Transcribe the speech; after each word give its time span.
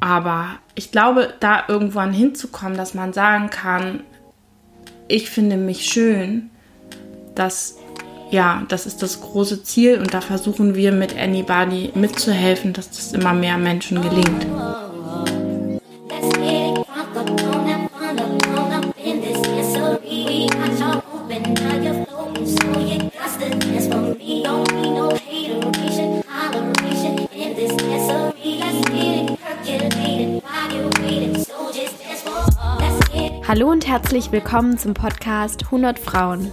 Aber 0.00 0.56
ich 0.74 0.90
glaube, 0.90 1.34
da 1.40 1.64
irgendwann 1.68 2.12
hinzukommen, 2.12 2.76
dass 2.76 2.94
man 2.94 3.12
sagen 3.12 3.50
kann, 3.50 4.00
ich 5.08 5.28
finde 5.30 5.56
mich 5.56 5.84
schön, 5.84 6.50
dass 7.34 7.76
ja, 8.30 8.62
das 8.68 8.86
ist 8.86 9.02
das 9.02 9.20
große 9.20 9.64
Ziel 9.64 9.98
und 9.98 10.14
da 10.14 10.20
versuchen 10.20 10.74
wir 10.76 10.92
mit 10.92 11.16
Anybody 11.18 11.90
mitzuhelfen, 11.94 12.72
dass 12.72 12.88
das 12.90 13.12
immer 13.12 13.34
mehr 13.34 13.58
Menschen 13.58 14.00
gelingt. 14.00 14.46
Hallo 33.50 33.68
und 33.68 33.88
herzlich 33.88 34.30
willkommen 34.30 34.78
zum 34.78 34.94
Podcast 34.94 35.64
100 35.64 35.98
Frauen. 35.98 36.52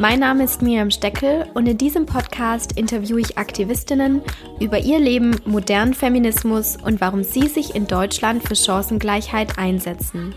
Mein 0.00 0.18
Name 0.18 0.42
ist 0.42 0.60
Miriam 0.60 0.90
Steckel 0.90 1.48
und 1.54 1.68
in 1.68 1.78
diesem 1.78 2.04
Podcast 2.04 2.76
interviewe 2.76 3.20
ich 3.20 3.38
Aktivistinnen 3.38 4.22
über 4.58 4.80
ihr 4.80 4.98
Leben, 4.98 5.36
modernen 5.44 5.94
Feminismus 5.94 6.78
und 6.84 7.00
warum 7.00 7.22
sie 7.22 7.46
sich 7.46 7.76
in 7.76 7.86
Deutschland 7.86 8.42
für 8.42 8.56
Chancengleichheit 8.56 9.56
einsetzen. 9.56 10.34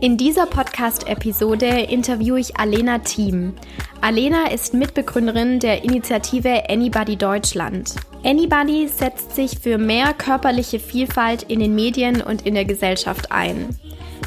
In 0.00 0.16
dieser 0.16 0.46
Podcast-Episode 0.46 1.80
interviewe 1.80 2.38
ich 2.38 2.56
Alena 2.56 3.00
Thiem. 3.00 3.54
Alena 4.02 4.52
ist 4.52 4.72
Mitbegründerin 4.72 5.58
der 5.58 5.82
Initiative 5.82 6.70
Anybody 6.70 7.16
Deutschland. 7.16 7.96
Anybody 8.22 8.86
setzt 8.86 9.34
sich 9.34 9.58
für 9.58 9.78
mehr 9.78 10.14
körperliche 10.14 10.78
Vielfalt 10.78 11.42
in 11.42 11.58
den 11.58 11.74
Medien 11.74 12.22
und 12.22 12.46
in 12.46 12.54
der 12.54 12.66
Gesellschaft 12.66 13.32
ein. 13.32 13.76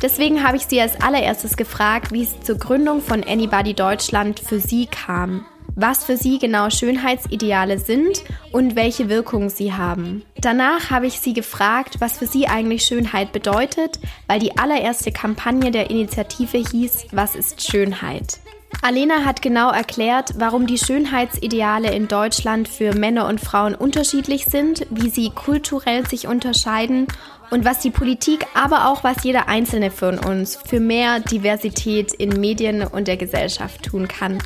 Deswegen 0.02 0.44
habe 0.44 0.58
ich 0.58 0.66
sie 0.66 0.82
als 0.82 1.00
allererstes 1.02 1.58
gefragt, 1.58 2.12
wie 2.12 2.23
es 2.23 2.42
zur 2.42 2.58
Gründung 2.58 3.02
von 3.02 3.23
Anybody 3.23 3.73
Deutschland 3.73 4.40
für 4.40 4.59
sie 4.59 4.88
kam. 4.88 5.45
Was 5.76 6.04
für 6.04 6.17
sie 6.17 6.38
genau 6.38 6.70
Schönheitsideale 6.70 7.80
sind 7.80 8.23
und 8.52 8.76
welche 8.76 9.09
Wirkung 9.09 9.50
sie 9.50 9.73
haben. 9.73 10.23
Danach 10.40 10.92
habe 10.92 11.08
ich 11.08 11.20
sie 11.20 11.34
gefragt, 11.34 11.95
was 12.00 12.20
für 12.20 12.28
sie 12.28 12.48
eigentlich 12.48 12.84
Schönheit 12.84 13.32
bedeutet, 13.32 14.00
weil 14.28 14.40
die 14.40 14.56
allererste 14.58 15.12
Kampagne 15.12 15.72
der 15.72 15.90
Initiative 15.90 16.58
hieß 16.58 17.08
Was 17.12 17.36
ist 17.36 17.67
Schönheit? 17.67 18.39
Alena 18.82 19.23
hat 19.23 19.42
genau 19.42 19.72
erklärt, 19.72 20.34
warum 20.38 20.67
die 20.67 20.78
Schönheitsideale 20.78 21.94
in 21.94 22.08
Deutschland 22.08 22.67
für 22.67 22.94
Männer 22.94 23.28
und 23.28 23.39
Frauen 23.39 23.76
unterschiedlich 23.76 24.45
sind, 24.45 24.86
wie 24.89 25.10
sie 25.10 25.30
kulturell 25.30 26.06
sich 26.08 26.28
unterscheiden 26.28 27.08
und 27.54 27.66
was 27.66 27.78
die 27.80 27.92
Politik, 27.92 28.48
aber 28.56 28.88
auch 28.88 29.04
was 29.04 29.23
jeder 29.23 29.48
Einzelne 29.48 29.92
von 29.92 30.18
uns 30.18 30.58
für 30.66 30.80
mehr 30.80 31.20
Diversität 31.20 32.12
in 32.12 32.30
Medien 32.42 32.82
und 32.82 33.08
der 33.08 33.16
Gesellschaft 33.16 33.84
tun 33.84 34.08
kann. 34.08 34.40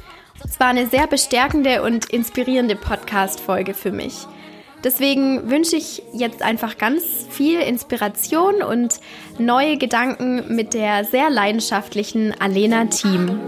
Es 0.44 0.59
war 0.59 0.67
eine 0.67 0.88
sehr 0.88 1.08
bestärkende 1.08 1.83
und 1.83 2.09
inspirierende 2.09 2.75
Podcast-Folge 2.75 3.73
für 3.73 3.94
mich. 3.94 4.27
Deswegen 4.83 5.49
wünsche 5.49 5.77
ich 5.77 6.03
jetzt 6.14 6.41
einfach 6.41 6.77
ganz 6.77 7.03
viel 7.30 7.61
Inspiration 7.61 8.61
und 8.61 8.99
neue 9.39 9.77
Gedanken 9.77 10.53
mit 10.53 10.73
der 10.73 11.05
sehr 11.05 11.30
leidenschaftlichen 11.30 12.36
Alena 12.42 12.86
Team. 12.86 13.39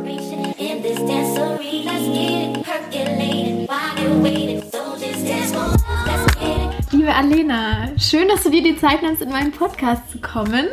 Liebe 6.91 7.13
Alena, 7.13 7.89
schön, 7.99 8.27
dass 8.27 8.41
du 8.41 8.49
dir 8.49 8.63
die 8.63 8.75
Zeit 8.75 9.03
nimmst, 9.03 9.21
in 9.21 9.29
meinen 9.29 9.51
Podcast 9.51 10.09
zu 10.11 10.17
kommen. 10.19 10.65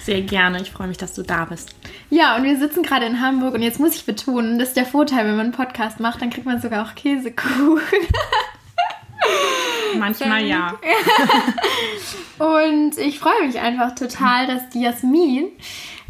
Sehr 0.00 0.22
gerne, 0.22 0.62
ich 0.62 0.70
freue 0.70 0.88
mich, 0.88 0.96
dass 0.96 1.12
du 1.12 1.22
da 1.22 1.44
bist. 1.44 1.74
Ja, 2.08 2.36
und 2.36 2.44
wir 2.44 2.56
sitzen 2.56 2.82
gerade 2.82 3.04
in 3.04 3.20
Hamburg 3.20 3.52
und 3.54 3.60
jetzt 3.60 3.78
muss 3.78 3.94
ich 3.94 4.06
betonen, 4.06 4.58
das 4.58 4.68
ist 4.68 4.78
der 4.78 4.86
Vorteil, 4.86 5.26
wenn 5.26 5.36
man 5.36 5.46
einen 5.46 5.52
Podcast 5.52 6.00
macht, 6.00 6.22
dann 6.22 6.30
kriegt 6.30 6.46
man 6.46 6.58
sogar 6.62 6.86
auch 6.86 6.94
Käsekuchen. 6.94 7.98
Manchmal 9.98 10.46
ja. 10.46 10.78
und 12.38 12.96
ich 12.96 13.18
freue 13.18 13.46
mich 13.46 13.58
einfach 13.58 13.94
total, 13.94 14.46
dass 14.46 14.70
die 14.70 14.80
Jasmin 14.80 15.48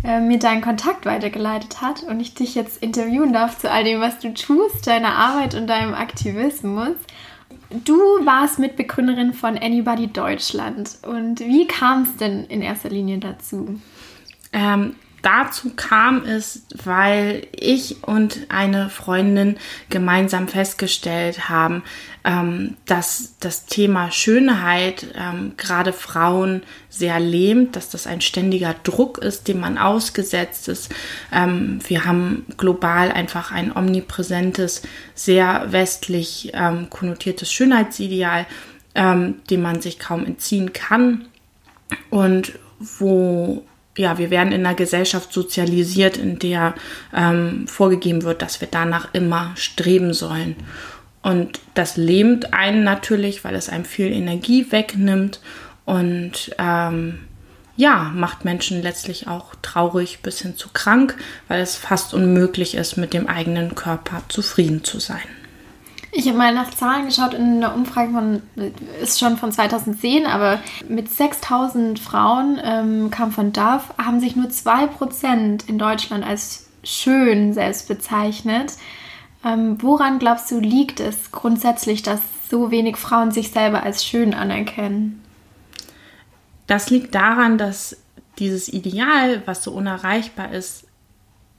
äh, 0.05 0.21
mir 0.21 0.39
deinen 0.39 0.63
Kontakt 0.63 1.05
weitergeleitet 1.05 1.83
hat 1.83 2.05
und 2.05 2.21
ich 2.21 2.35
dich 2.35 2.55
jetzt 2.55 2.81
interviewen 2.81 3.33
darf 3.33 3.59
zu 3.59 3.69
all 3.69 3.83
dem, 3.83 4.01
was 4.01 4.21
du 4.21 4.33
tust, 4.35 4.87
deiner 4.87 5.17
Arbeit 5.17 5.57
und 5.57 5.67
deinem 5.67 5.95
Aktivismus. 5.95 6.95
Du 7.71 7.95
warst 8.25 8.59
Mitbegründerin 8.59 9.35
von 9.35 9.59
Anybody 9.59 10.07
Deutschland. 10.07 10.99
Und 11.03 11.41
wie 11.41 11.67
kam 11.67 12.03
es 12.03 12.17
denn 12.17 12.45
in 12.45 12.63
erster 12.63 12.89
Linie 12.89 13.19
dazu? 13.19 13.79
Ähm, 14.53 14.95
dazu 15.23 15.73
kam 15.75 16.25
es, 16.25 16.63
weil 16.85 17.47
ich 17.53 18.03
und 18.05 18.47
eine 18.49 18.91
Freundin 18.91 19.57
gemeinsam 19.91 20.49
festgestellt 20.49 21.49
haben, 21.49 21.83
ähm, 22.25 22.77
dass 22.87 23.35
das 23.41 23.67
Thema 23.67 24.11
Schönheit 24.11 25.07
ähm, 25.15 25.53
gerade 25.57 25.93
Frauen 25.93 26.63
sehr 26.89 27.21
lähmt, 27.21 27.77
dass 27.77 27.91
das 27.91 28.07
ein 28.07 28.21
ständiger 28.21 28.75
Druck 28.83 29.19
ist, 29.19 29.49
dem 29.49 29.61
man 29.61 29.79
ausgesetzt 29.79 30.69
ist. 30.69 30.95
Ähm, 31.33 31.81
wir 31.87 32.05
haben 32.05 32.47
global 32.57 33.11
einfach 33.11 33.53
ein 33.53 33.75
omnipräsentes, 33.75 34.83
sehr 35.15 35.73
westlich 35.73 36.51
ähm, 36.55 36.91
konnotiertes 36.91 37.53
Schönheitsideal, 37.53 38.47
ähm, 38.95 39.37
dem 39.51 39.63
man 39.63 39.81
sich 39.81 39.99
kaum 39.99 40.25
entziehen 40.25 40.73
kann 40.73 41.27
und 42.11 42.59
wo 42.79 43.65
ja, 43.99 44.17
wir 44.17 44.31
werden 44.31 44.53
in 44.53 44.65
einer 44.65 44.77
Gesellschaft 44.77 45.33
sozialisiert, 45.33 46.17
in 46.17 46.39
der 46.39 46.75
ähm, 47.15 47.67
vorgegeben 47.67 48.23
wird, 48.23 48.43
dass 48.43 48.61
wir 48.61 48.69
danach 48.71 49.13
immer 49.13 49.53
streben 49.57 50.15
sollen. 50.15 50.57
Und 51.21 51.61
das 51.75 51.97
lähmt 51.97 52.55
einen 52.55 52.85
natürlich, 52.85 53.43
weil 53.45 53.57
es 53.57 53.69
einem 53.69 53.85
viel 53.85 54.13
Energie 54.13 54.71
wegnimmt 54.71 55.41
und 55.85 56.55
ähm, 56.59 57.19
ja, 57.77 58.11
macht 58.15 58.45
Menschen 58.45 58.83
letztlich 58.83 59.27
auch 59.27 59.55
traurig 59.63 60.21
bis 60.23 60.41
hin 60.41 60.57
zu 60.57 60.69
krank, 60.73 61.17
weil 61.49 61.61
es 61.61 61.77
fast 61.77 62.15
unmöglich 62.15 62.75
ist, 62.75 62.97
mit 62.97 63.13
dem 63.13 63.27
eigenen 63.27 63.75
Körper 63.75 64.23
zufrieden 64.29 64.85
zu 64.85 65.01
sein. 65.01 65.38
Ich 66.11 66.27
habe 66.27 66.39
mal 66.39 66.55
nach 66.55 66.71
Zahlen 66.71 67.07
geschaut 67.07 67.35
in 67.35 67.59
einer 67.59 67.75
Umfrage 67.75 68.13
von, 68.13 68.43
ist 69.03 69.19
schon 69.19 69.37
von 69.37 69.53
2010, 69.53 70.27
aber 70.27 70.61
mit 70.89 71.11
6000 71.11 71.99
Frauen 71.99 72.59
ähm, 72.63 73.11
kam 73.11 73.31
von 73.31 73.53
DAF, 73.53 73.93
haben 73.99 74.21
sich 74.21 74.35
nur 74.35 74.47
2% 74.47 75.69
in 75.69 75.79
Deutschland 75.79 76.25
als 76.25 76.69
schön 76.83 77.53
selbst 77.53 77.89
bezeichnet. 77.89 78.73
Ähm, 79.45 79.81
woran 79.83 80.19
glaubst 80.19 80.51
du, 80.51 80.59
liegt 80.59 80.99
es 81.01 81.31
grundsätzlich, 81.31 82.03
dass 82.03 82.21
so 82.51 82.71
wenig 82.71 82.97
Frauen 82.97 83.31
sich 83.31 83.51
selber 83.51 83.83
als 83.83 84.05
schön 84.05 84.33
anerkennen? 84.33 85.23
Das 86.67 86.91
liegt 86.91 87.15
daran, 87.15 87.59
dass 87.59 87.97
dieses 88.39 88.69
Ideal, 88.69 89.43
was 89.47 89.63
so 89.63 89.73
unerreichbar 89.73 90.53
ist, 90.53 90.87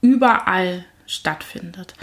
überall 0.00 0.84
stattfindet. 1.06 1.94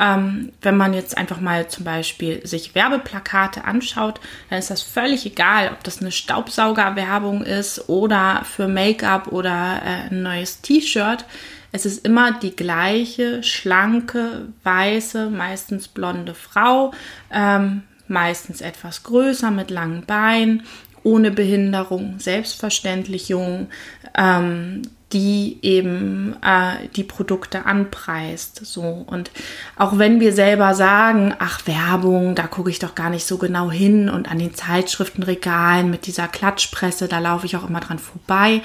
Ähm, 0.00 0.52
wenn 0.62 0.78
man 0.78 0.94
jetzt 0.94 1.18
einfach 1.18 1.40
mal 1.40 1.68
zum 1.68 1.84
Beispiel 1.84 2.46
sich 2.46 2.74
Werbeplakate 2.74 3.64
anschaut, 3.64 4.18
dann 4.48 4.58
ist 4.58 4.70
das 4.70 4.80
völlig 4.80 5.26
egal, 5.26 5.70
ob 5.72 5.84
das 5.84 6.00
eine 6.00 6.10
Staubsaugerwerbung 6.10 7.42
ist 7.42 7.88
oder 7.90 8.42
für 8.44 8.66
Make-up 8.66 9.30
oder 9.30 9.82
äh, 9.84 10.10
ein 10.10 10.22
neues 10.22 10.62
T-Shirt. 10.62 11.26
Es 11.72 11.84
ist 11.84 12.04
immer 12.04 12.32
die 12.32 12.56
gleiche, 12.56 13.42
schlanke, 13.42 14.48
weiße, 14.64 15.28
meistens 15.28 15.86
blonde 15.86 16.34
Frau, 16.34 16.92
ähm, 17.30 17.82
meistens 18.08 18.62
etwas 18.62 19.02
größer 19.02 19.50
mit 19.50 19.70
langen 19.70 20.06
Beinen, 20.06 20.62
ohne 21.02 21.30
Behinderung, 21.30 22.18
selbstverständlich 22.18 23.28
jung, 23.28 23.68
ähm, 24.16 24.82
die 25.12 25.58
eben 25.62 26.36
äh, 26.42 26.88
die 26.94 27.02
Produkte 27.02 27.66
anpreist. 27.66 28.64
So 28.64 28.82
und 28.82 29.30
auch 29.76 29.98
wenn 29.98 30.20
wir 30.20 30.32
selber 30.32 30.74
sagen, 30.74 31.34
ach 31.38 31.66
Werbung, 31.66 32.34
da 32.34 32.46
gucke 32.46 32.70
ich 32.70 32.78
doch 32.78 32.94
gar 32.94 33.10
nicht 33.10 33.26
so 33.26 33.38
genau 33.38 33.70
hin 33.70 34.08
und 34.08 34.30
an 34.30 34.38
den 34.38 34.54
Zeitschriftenregalen 34.54 35.90
mit 35.90 36.06
dieser 36.06 36.28
Klatschpresse, 36.28 37.08
da 37.08 37.18
laufe 37.18 37.46
ich 37.46 37.56
auch 37.56 37.68
immer 37.68 37.80
dran 37.80 37.98
vorbei. 37.98 38.62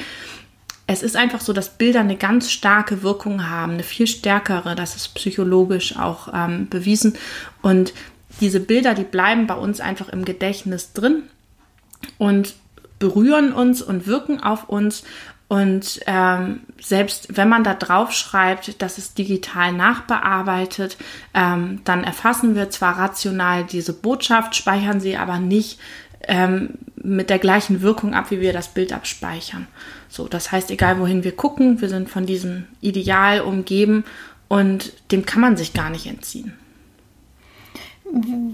Es 0.88 1.02
ist 1.02 1.16
einfach 1.16 1.42
so, 1.42 1.52
dass 1.52 1.78
Bilder 1.78 2.02
eine 2.02 2.16
ganz 2.16 2.52
starke 2.52 3.02
Wirkung 3.02 3.50
haben, 3.50 3.74
eine 3.74 3.84
viel 3.84 4.06
stärkere. 4.06 4.76
Das 4.76 4.96
ist 4.96 5.16
psychologisch 5.16 5.98
auch 5.98 6.30
ähm, 6.32 6.70
bewiesen. 6.70 7.18
Und 7.64 7.94
diese 8.40 8.60
Bilder, 8.60 8.94
die 8.94 9.04
bleiben 9.04 9.48
bei 9.48 9.56
uns 9.56 9.80
einfach 9.80 10.10
im 10.10 10.26
Gedächtnis 10.26 10.94
drin 10.94 11.24
und 12.20 12.54
berühren 13.00 13.52
uns 13.52 13.82
und 13.82 14.06
wirken 14.06 14.42
auf 14.42 14.70
uns 14.70 15.04
und 15.48 16.00
ähm, 16.08 16.62
selbst 16.82 17.38
wenn 17.38 17.50
man 17.50 17.64
da 17.64 17.76
drauf 17.76 18.12
schreibt, 18.12 18.82
dass 18.82 18.98
es 18.98 19.14
digital 19.14 19.74
nachbearbeitet, 19.74 20.98
ähm, 21.36 21.82
dann 21.84 22.04
erfassen 22.04 22.56
wir 22.56 22.72
zwar 22.72 22.98
rational 22.98 23.64
diese 23.64 23.94
Botschaft, 23.94 24.56
speichern 24.56 25.00
sie 25.00 25.18
aber 25.18 25.38
nicht 25.38 25.80
ähm, 26.28 26.72
mit 26.96 27.30
der 27.30 27.38
gleichen 27.38 27.82
Wirkung 27.82 28.16
ab, 28.16 28.32
wie 28.32 28.42
wir 28.42 28.54
das 28.54 28.70
Bild 28.70 28.92
abspeichern. 28.92 29.68
So, 30.10 30.28
das 30.28 30.52
heißt, 30.52 30.72
egal 30.72 31.00
wohin 31.00 31.24
wir 31.24 31.36
gucken, 31.36 31.80
wir 31.80 31.90
sind 31.90 32.10
von 32.10 32.26
diesem 32.26 32.66
Ideal 32.82 33.42
umgeben 33.42 34.04
und 34.48 34.94
dem 35.12 35.26
kann 35.28 35.42
man 35.42 35.58
sich 35.58 35.74
gar 35.74 35.92
nicht 35.92 36.08
entziehen. 36.08 36.54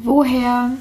Woher 0.03 0.71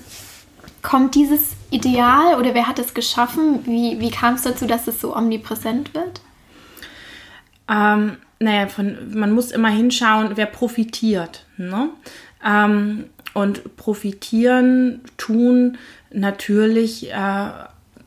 kommt 0.82 1.14
dieses 1.14 1.54
Ideal 1.70 2.38
oder 2.38 2.54
wer 2.54 2.66
hat 2.66 2.78
es 2.78 2.94
geschaffen? 2.94 3.64
Wie, 3.66 4.00
wie 4.00 4.10
kam 4.10 4.34
es 4.34 4.42
dazu, 4.42 4.66
dass 4.66 4.86
es 4.86 5.00
so 5.00 5.16
omnipräsent 5.16 5.94
wird? 5.94 6.20
Ähm, 7.68 8.16
naja, 8.38 8.68
von, 8.68 8.96
man 9.12 9.32
muss 9.32 9.52
immer 9.52 9.68
hinschauen, 9.68 10.32
wer 10.34 10.46
profitiert. 10.46 11.44
Ne? 11.56 11.90
Ähm, 12.44 13.04
und 13.34 13.76
profitieren 13.76 15.02
tun 15.16 15.78
natürlich 16.12 17.12
äh, 17.12 17.50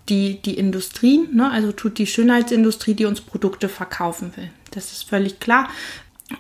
die, 0.10 0.42
die 0.42 0.58
Industrie, 0.58 1.28
ne? 1.31 1.50
also 1.50 1.72
tut 1.72 1.98
die 1.98 2.08
Schönheitsindustrie, 2.08 2.94
die 2.94 3.06
uns 3.06 3.22
Produkte 3.22 3.69
verkaufen 3.69 4.34
will. 4.36 4.50
Das 4.72 4.92
ist 4.92 5.08
völlig 5.08 5.40
klar. 5.40 5.69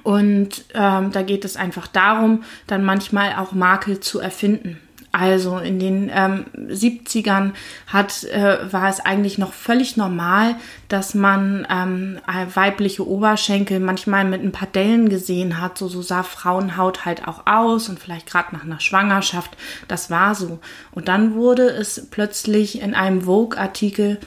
Und 0.01 0.65
ähm, 0.73 1.11
da 1.11 1.21
geht 1.21 1.45
es 1.45 1.55
einfach 1.55 1.87
darum, 1.87 2.43
dann 2.67 2.83
manchmal 2.83 3.35
auch 3.35 3.51
Makel 3.51 3.99
zu 3.99 4.19
erfinden. 4.19 4.79
Also 5.13 5.59
in 5.59 5.77
den 5.77 6.09
ähm, 6.11 6.45
70ern 6.57 7.51
hat, 7.85 8.23
äh, 8.23 8.73
war 8.73 8.89
es 8.89 8.99
eigentlich 8.99 9.37
noch 9.37 9.53
völlig 9.53 9.95
normal, 9.95 10.55
dass 10.87 11.13
man 11.13 11.67
ähm, 11.69 12.19
weibliche 12.55 13.07
Oberschenkel 13.07 13.79
manchmal 13.79 14.25
mit 14.25 14.43
ein 14.43 14.51
paar 14.51 14.67
Dellen 14.67 15.09
gesehen 15.09 15.61
hat. 15.61 15.77
So, 15.77 15.87
so 15.87 16.01
sah 16.01 16.23
Frauenhaut 16.23 17.05
halt 17.05 17.27
auch 17.27 17.45
aus 17.45 17.89
und 17.89 17.99
vielleicht 17.99 18.25
gerade 18.25 18.55
nach 18.55 18.63
einer 18.63 18.79
Schwangerschaft. 18.79 19.51
Das 19.87 20.09
war 20.09 20.33
so. 20.33 20.59
Und 20.89 21.07
dann 21.09 21.35
wurde 21.35 21.69
es 21.69 22.07
plötzlich 22.09 22.81
in 22.81 22.95
einem 22.95 23.21
Vogue-Artikel, 23.21 24.19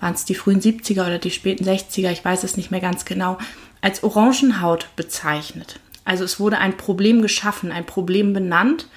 waren 0.00 0.14
es 0.14 0.24
die 0.24 0.34
frühen 0.34 0.60
70er 0.60 1.02
oder 1.02 1.20
die 1.20 1.30
späten 1.30 1.64
60er, 1.64 2.10
ich 2.10 2.24
weiß 2.24 2.42
es 2.42 2.56
nicht 2.56 2.72
mehr 2.72 2.80
ganz 2.80 3.04
genau, 3.04 3.38
als 3.82 4.02
Orangenhaut 4.02 4.88
bezeichnet. 4.96 5.78
Also 6.04 6.24
es 6.24 6.40
wurde 6.40 6.58
ein 6.58 6.76
Problem 6.76 7.22
geschaffen, 7.22 7.70
ein 7.70 7.86
Problem 7.86 8.32
benannt 8.32 8.88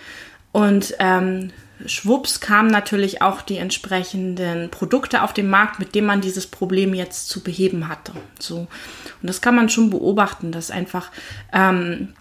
und 0.51 0.93
ähm, 0.99 1.51
schwupps 1.85 2.39
kamen 2.39 2.69
natürlich 2.69 3.21
auch 3.21 3.41
die 3.41 3.57
entsprechenden 3.57 4.69
Produkte 4.69 5.21
auf 5.21 5.33
den 5.33 5.49
Markt, 5.49 5.79
mit 5.79 5.93
denen 5.93 6.07
man 6.07 6.21
dieses 6.21 6.47
Problem 6.47 6.93
jetzt 6.93 7.29
zu 7.29 7.43
beheben 7.43 7.87
hatte. 7.87 8.13
So. 8.39 8.59
Und 8.59 8.67
das 9.21 9.41
kann 9.41 9.55
man 9.55 9.69
schon 9.69 9.89
beobachten, 9.89 10.51
dass 10.51 10.71
einfach 10.71 11.11
ähm, 11.53 12.13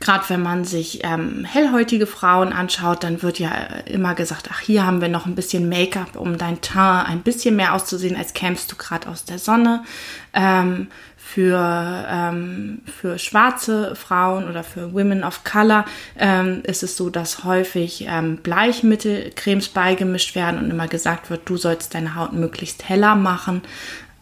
gerade 0.00 0.24
wenn 0.28 0.42
man 0.42 0.64
sich 0.64 1.00
ähm, 1.04 1.44
hellhäutige 1.44 2.06
Frauen 2.06 2.52
anschaut, 2.52 3.04
dann 3.04 3.22
wird 3.22 3.38
ja 3.38 3.50
immer 3.86 4.14
gesagt, 4.14 4.48
ach, 4.52 4.60
hier 4.60 4.86
haben 4.86 5.00
wir 5.00 5.08
noch 5.08 5.26
ein 5.26 5.34
bisschen 5.34 5.68
Make-up, 5.68 6.16
um 6.16 6.38
dein 6.38 6.60
Teint 6.60 7.08
ein 7.08 7.22
bisschen 7.22 7.56
mehr 7.56 7.74
auszusehen, 7.74 8.16
als 8.16 8.34
kämst 8.34 8.70
du 8.72 8.76
gerade 8.76 9.08
aus 9.08 9.24
der 9.24 9.38
Sonne. 9.38 9.84
Ähm, 10.32 10.88
für, 11.32 12.06
ähm, 12.10 12.82
für 12.84 13.18
schwarze 13.18 13.96
Frauen 13.96 14.50
oder 14.50 14.62
für 14.62 14.92
Women 14.92 15.24
of 15.24 15.44
Color 15.44 15.86
ähm, 16.18 16.60
ist 16.64 16.82
es 16.82 16.98
so, 16.98 17.08
dass 17.08 17.44
häufig 17.44 18.06
ähm, 18.06 18.36
Bleichmittelcremes 18.36 19.70
beigemischt 19.70 20.34
werden 20.34 20.60
und 20.60 20.70
immer 20.70 20.88
gesagt 20.88 21.30
wird, 21.30 21.48
du 21.48 21.56
sollst 21.56 21.94
deine 21.94 22.16
Haut 22.16 22.34
möglichst 22.34 22.86
heller 22.86 23.14
machen. 23.14 23.62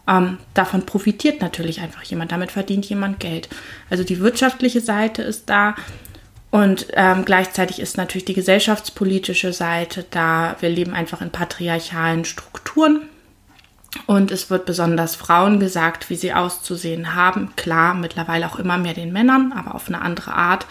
Ähm, 0.07 0.39
davon 0.55 0.87
profitiert 0.87 1.41
natürlich 1.41 1.81
einfach 1.81 2.05
jemand, 2.05 2.31
damit 2.31 2.53
verdient 2.53 2.87
jemand 2.87 3.19
Geld. 3.19 3.49
Also 3.91 4.05
die 4.05 4.21
wirtschaftliche 4.21 4.81
Seite 4.81 5.23
ist 5.23 5.51
da 5.51 5.75
und 6.53 6.87
ähm, 6.93 7.25
gleichzeitig 7.25 7.81
ist 7.81 7.97
natürlich 7.97 8.25
die 8.25 8.35
gesellschaftspolitische 8.35 9.53
Seite 9.53 10.05
da. 10.13 10.55
Wir 10.61 10.69
leben 10.69 10.95
einfach 10.95 11.23
in 11.23 11.31
patriarchalen 11.31 12.25
Strukturen 12.25 13.03
und 14.07 14.31
es 14.31 14.51
wird 14.51 14.67
besonders 14.67 15.17
Frauen 15.17 15.59
gesagt, 15.59 16.11
wie 16.11 16.17
sie 16.17 16.33
auszusehen 16.33 17.15
haben. 17.15 17.55
Klar, 17.57 17.95
mittlerweile 17.95 18.47
auch 18.47 18.59
immer 18.59 18.79
mehr 18.79 18.95
den 18.95 19.13
Männern, 19.13 19.53
aber 19.53 19.75
auf 19.75 19.89
eine 19.89 20.01
andere 20.01 20.33
Art. 20.35 20.67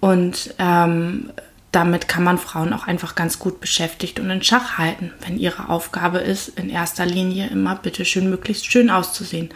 Und 0.00 0.54
ähm, 0.58 1.30
damit 1.72 2.06
kann 2.06 2.22
man 2.22 2.38
Frauen 2.38 2.72
auch 2.72 2.86
einfach 2.86 3.14
ganz 3.14 3.38
gut 3.38 3.60
beschäftigt 3.60 4.20
und 4.20 4.30
in 4.30 4.42
Schach 4.42 4.78
halten, 4.78 5.10
wenn 5.20 5.38
ihre 5.38 5.70
Aufgabe 5.70 6.18
ist, 6.18 6.48
in 6.50 6.68
erster 6.68 7.06
Linie 7.06 7.48
immer 7.48 7.76
bitteschön 7.76 8.28
möglichst 8.28 8.70
schön 8.70 8.90
auszusehen. 8.90 9.48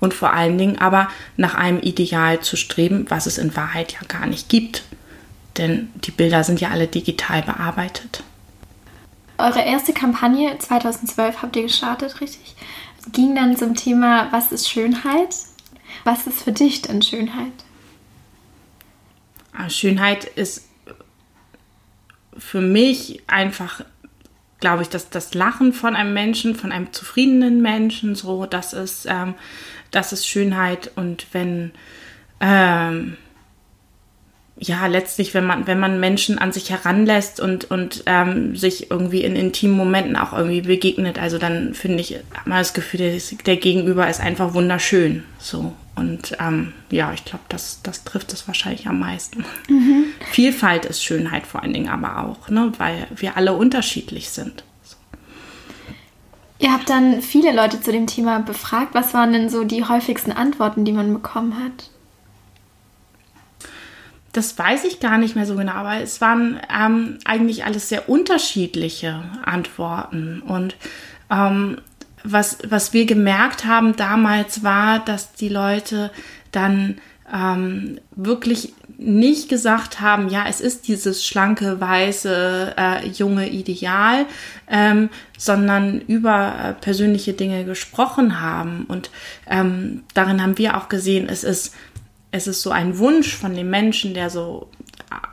Und 0.00 0.12
vor 0.12 0.32
allen 0.32 0.58
Dingen 0.58 0.78
aber 0.78 1.08
nach 1.36 1.54
einem 1.54 1.80
Ideal 1.80 2.40
zu 2.40 2.56
streben, 2.56 3.06
was 3.08 3.26
es 3.26 3.38
in 3.38 3.54
Wahrheit 3.56 3.92
ja 3.92 4.00
gar 4.08 4.26
nicht 4.26 4.48
gibt. 4.48 4.82
Denn 5.58 5.88
die 5.94 6.10
Bilder 6.10 6.44
sind 6.44 6.60
ja 6.60 6.70
alle 6.70 6.86
digital 6.86 7.42
bearbeitet. 7.42 8.22
Eure 9.40 9.62
erste 9.62 9.92
Kampagne 9.92 10.58
2012 10.58 11.42
habt 11.42 11.56
ihr 11.56 11.62
gestartet, 11.62 12.20
richtig? 12.20 12.54
Ging 13.12 13.34
dann 13.34 13.56
zum 13.56 13.74
Thema, 13.74 14.28
was 14.30 14.52
ist 14.52 14.68
Schönheit? 14.68 15.34
Was 16.04 16.26
ist 16.26 16.42
für 16.42 16.52
dich 16.52 16.82
denn 16.82 17.02
Schönheit? 17.02 17.52
Ah, 19.52 19.68
Schönheit 19.68 20.24
ist 20.24 20.68
für 22.36 22.60
mich 22.60 23.22
einfach, 23.26 23.82
glaube 24.60 24.82
ich, 24.82 24.88
dass 24.88 25.10
das 25.10 25.34
Lachen 25.34 25.72
von 25.72 25.96
einem 25.96 26.14
Menschen, 26.14 26.54
von 26.54 26.72
einem 26.72 26.92
zufriedenen 26.92 27.60
Menschen, 27.60 28.14
so, 28.14 28.46
das 28.46 28.72
ist, 28.72 29.06
ähm, 29.08 29.34
das 29.90 30.12
ist 30.12 30.26
Schönheit. 30.26 30.92
Und 30.96 31.26
wenn 31.32 31.72
ähm, 32.40 33.16
ja, 34.62 34.86
letztlich, 34.86 35.32
wenn 35.32 35.46
man, 35.46 35.66
wenn 35.66 35.80
man 35.80 36.00
Menschen 36.00 36.38
an 36.38 36.52
sich 36.52 36.68
heranlässt 36.68 37.40
und, 37.40 37.70
und 37.70 38.02
ähm, 38.04 38.54
sich 38.56 38.90
irgendwie 38.90 39.24
in 39.24 39.34
intimen 39.34 39.74
Momenten 39.74 40.16
auch 40.16 40.34
irgendwie 40.34 40.60
begegnet, 40.60 41.18
also 41.18 41.38
dann 41.38 41.72
finde 41.72 42.02
ich, 42.02 42.18
man 42.44 42.58
das 42.58 42.74
Gefühl, 42.74 42.98
der, 42.98 43.18
der 43.46 43.56
Gegenüber 43.56 44.08
ist 44.08 44.20
einfach 44.20 44.52
wunderschön. 44.52 45.24
So. 45.38 45.72
Und 45.96 46.36
ähm, 46.40 46.74
ja, 46.90 47.12
ich 47.14 47.24
glaube, 47.24 47.44
das, 47.48 47.80
das 47.82 48.04
trifft 48.04 48.34
es 48.34 48.46
wahrscheinlich 48.46 48.86
am 48.86 49.00
meisten. 49.00 49.46
Mhm. 49.68 50.04
Vielfalt 50.30 50.84
ist 50.84 51.02
Schönheit 51.02 51.46
vor 51.46 51.62
allen 51.62 51.72
Dingen 51.72 51.88
aber 51.88 52.24
auch, 52.24 52.50
ne? 52.50 52.70
weil 52.76 53.06
wir 53.16 53.38
alle 53.38 53.54
unterschiedlich 53.54 54.28
sind. 54.28 54.62
So. 54.82 54.96
Ihr 56.58 56.72
habt 56.72 56.90
dann 56.90 57.22
viele 57.22 57.54
Leute 57.54 57.80
zu 57.80 57.92
dem 57.92 58.06
Thema 58.06 58.40
befragt. 58.40 58.90
Was 58.92 59.14
waren 59.14 59.32
denn 59.32 59.48
so 59.48 59.64
die 59.64 59.84
häufigsten 59.84 60.32
Antworten, 60.32 60.84
die 60.84 60.92
man 60.92 61.14
bekommen 61.14 61.58
hat? 61.64 61.90
Das 64.32 64.56
weiß 64.56 64.84
ich 64.84 65.00
gar 65.00 65.18
nicht 65.18 65.34
mehr 65.34 65.46
so 65.46 65.56
genau, 65.56 65.72
aber 65.72 66.00
es 66.00 66.20
waren 66.20 66.60
ähm, 66.72 67.18
eigentlich 67.24 67.64
alles 67.64 67.88
sehr 67.88 68.08
unterschiedliche 68.08 69.22
Antworten. 69.44 70.40
Und 70.40 70.76
ähm, 71.30 71.78
was, 72.22 72.58
was 72.68 72.92
wir 72.92 73.06
gemerkt 73.06 73.64
haben 73.64 73.96
damals 73.96 74.62
war, 74.62 75.00
dass 75.04 75.32
die 75.32 75.48
Leute 75.48 76.10
dann 76.52 76.98
ähm, 77.32 78.00
wirklich 78.14 78.72
nicht 78.98 79.48
gesagt 79.48 80.00
haben, 80.00 80.28
ja, 80.28 80.44
es 80.46 80.60
ist 80.60 80.86
dieses 80.86 81.24
schlanke, 81.24 81.80
weiße, 81.80 82.74
äh, 82.76 83.08
junge 83.08 83.48
Ideal, 83.48 84.26
ähm, 84.68 85.08
sondern 85.38 86.02
über 86.02 86.54
äh, 86.62 86.72
persönliche 86.74 87.32
Dinge 87.32 87.64
gesprochen 87.64 88.42
haben. 88.42 88.84
Und 88.88 89.10
ähm, 89.48 90.02
darin 90.12 90.42
haben 90.42 90.58
wir 90.58 90.76
auch 90.76 90.90
gesehen, 90.90 91.28
es 91.30 91.44
ist 91.44 91.74
es 92.32 92.46
ist 92.46 92.62
so 92.62 92.70
ein 92.70 92.98
Wunsch 92.98 93.34
von 93.34 93.54
dem 93.54 93.70
Menschen, 93.70 94.14
der 94.14 94.30
so 94.30 94.68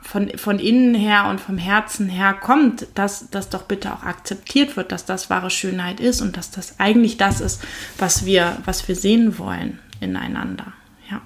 von, 0.02 0.30
von 0.36 0.58
innen 0.58 0.94
her 0.94 1.26
und 1.28 1.40
vom 1.40 1.58
Herzen 1.58 2.08
her 2.08 2.34
kommt, 2.34 2.86
dass 2.94 3.30
das 3.30 3.50
doch 3.50 3.64
bitte 3.64 3.92
auch 3.92 4.02
akzeptiert 4.02 4.76
wird, 4.76 4.90
dass 4.90 5.04
das 5.04 5.30
wahre 5.30 5.50
Schönheit 5.50 6.00
ist 6.00 6.20
und 6.20 6.36
dass 6.36 6.50
das 6.50 6.80
eigentlich 6.80 7.16
das 7.16 7.40
ist, 7.40 7.62
was 7.98 8.24
wir, 8.24 8.56
was 8.64 8.88
wir 8.88 8.96
sehen 8.96 9.38
wollen 9.38 9.78
ineinander. 10.00 10.72
Ja. 11.10 11.20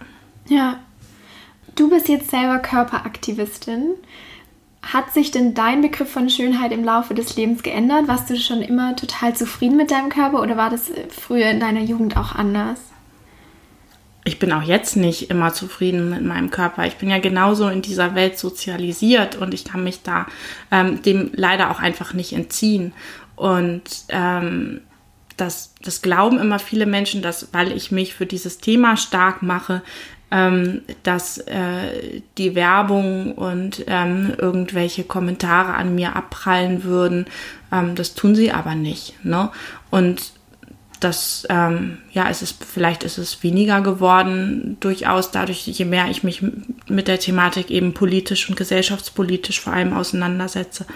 Ja. 0.49 0.81
Du 1.75 1.89
bist 1.89 2.09
jetzt 2.09 2.31
selber 2.31 2.59
Körperaktivistin. 2.59 3.95
Hat 4.83 5.13
sich 5.15 5.31
denn 5.31 5.55
dein 5.55 5.81
Begriff 5.81 6.11
von 6.11 6.29
Schönheit 6.29 6.73
im 6.73 6.85
Laufe 6.85 7.15
des 7.15 7.37
Lebens 7.37 7.63
geändert? 7.63 8.09
Warst 8.09 8.29
du 8.29 8.37
schon 8.37 8.61
immer 8.61 8.97
total 8.97 9.35
zufrieden 9.35 9.77
mit 9.77 9.91
deinem 9.91 10.11
Körper 10.11 10.43
oder 10.43 10.57
war 10.57 10.69
das 10.69 10.91
früher 11.09 11.49
in 11.51 11.61
deiner 11.61 11.81
Jugend 11.81 12.17
auch 12.17 12.35
anders? 12.35 12.79
Ich 14.33 14.39
bin 14.39 14.51
auch 14.55 14.63
jetzt 14.63 14.97
nicht 14.97 15.29
immer 15.29 15.53
zufrieden 15.53 16.09
mit 16.09 16.25
meinem 16.25 16.51
Körper. 16.51 16.87
Ich 16.87 16.97
bin 16.97 17.11
ja 17.11 17.19
genauso 17.19 17.69
in 17.69 17.83
dieser 17.83 18.15
Welt 18.15 18.39
sozialisiert 18.39 19.37
und 19.37 19.53
ich 19.53 19.67
kann 19.67 19.85
mich 19.85 20.03
da 20.03 20.27
ähm, 20.71 21.03
dem 21.03 21.31
leider 21.35 21.71
auch 21.71 21.81
einfach 21.81 22.15
nicht 22.15 22.33
entziehen. 22.33 22.95
Und 23.37 23.83
ähm, 24.09 24.81
das, 25.37 25.75
das 25.83 26.01
glauben 26.01 26.39
immer 26.39 26.59
viele 26.59 26.87
Menschen, 26.87 27.21
dass, 27.21 27.53
weil 27.53 27.73
ich 27.73 27.93
mich 27.93 28.15
für 28.15 28.25
dieses 28.25 28.57
Thema 28.57 28.97
stark 28.97 29.43
mache, 29.43 29.83
ähm, 30.31 30.81
dass 31.03 31.37
äh, 31.37 32.23
die 32.39 32.55
Werbung 32.55 33.35
und 33.35 33.85
ähm, 33.87 34.33
irgendwelche 34.39 35.05
Kommentare 35.05 35.75
an 35.75 35.95
mir 35.95 36.17
abprallen 36.17 36.85
würden. 36.85 37.27
Ähm, 37.71 37.97
das 37.97 38.15
tun 38.15 38.35
sie 38.35 38.51
aber 38.51 38.77
nicht. 38.77 39.23
Ne? 39.27 39.51
Und 39.91 40.33
das, 41.05 41.47
ähm, 41.49 41.99
ja, 42.13 42.29
es 42.29 42.43
ist, 42.43 42.65
vielleicht 42.65 43.05
ist 43.05 43.19
es 43.19 43.43
weniger 43.43 43.81
geworden, 43.81 44.77
durchaus 44.81 45.31
dadurch, 45.31 45.67
je 45.67 45.85
mehr 45.85 46.09
ich 46.09 46.23
mich 46.23 46.43
mit 46.89 47.09
der 47.09 47.19
Thematik 47.19 47.71
eben 47.71 47.95
politisch 47.95 48.49
und 48.49 48.57
gesellschaftspolitisch 48.57 49.61
vor 49.61 49.73
allem 49.73 49.93
auseinandersetze. 49.93 50.87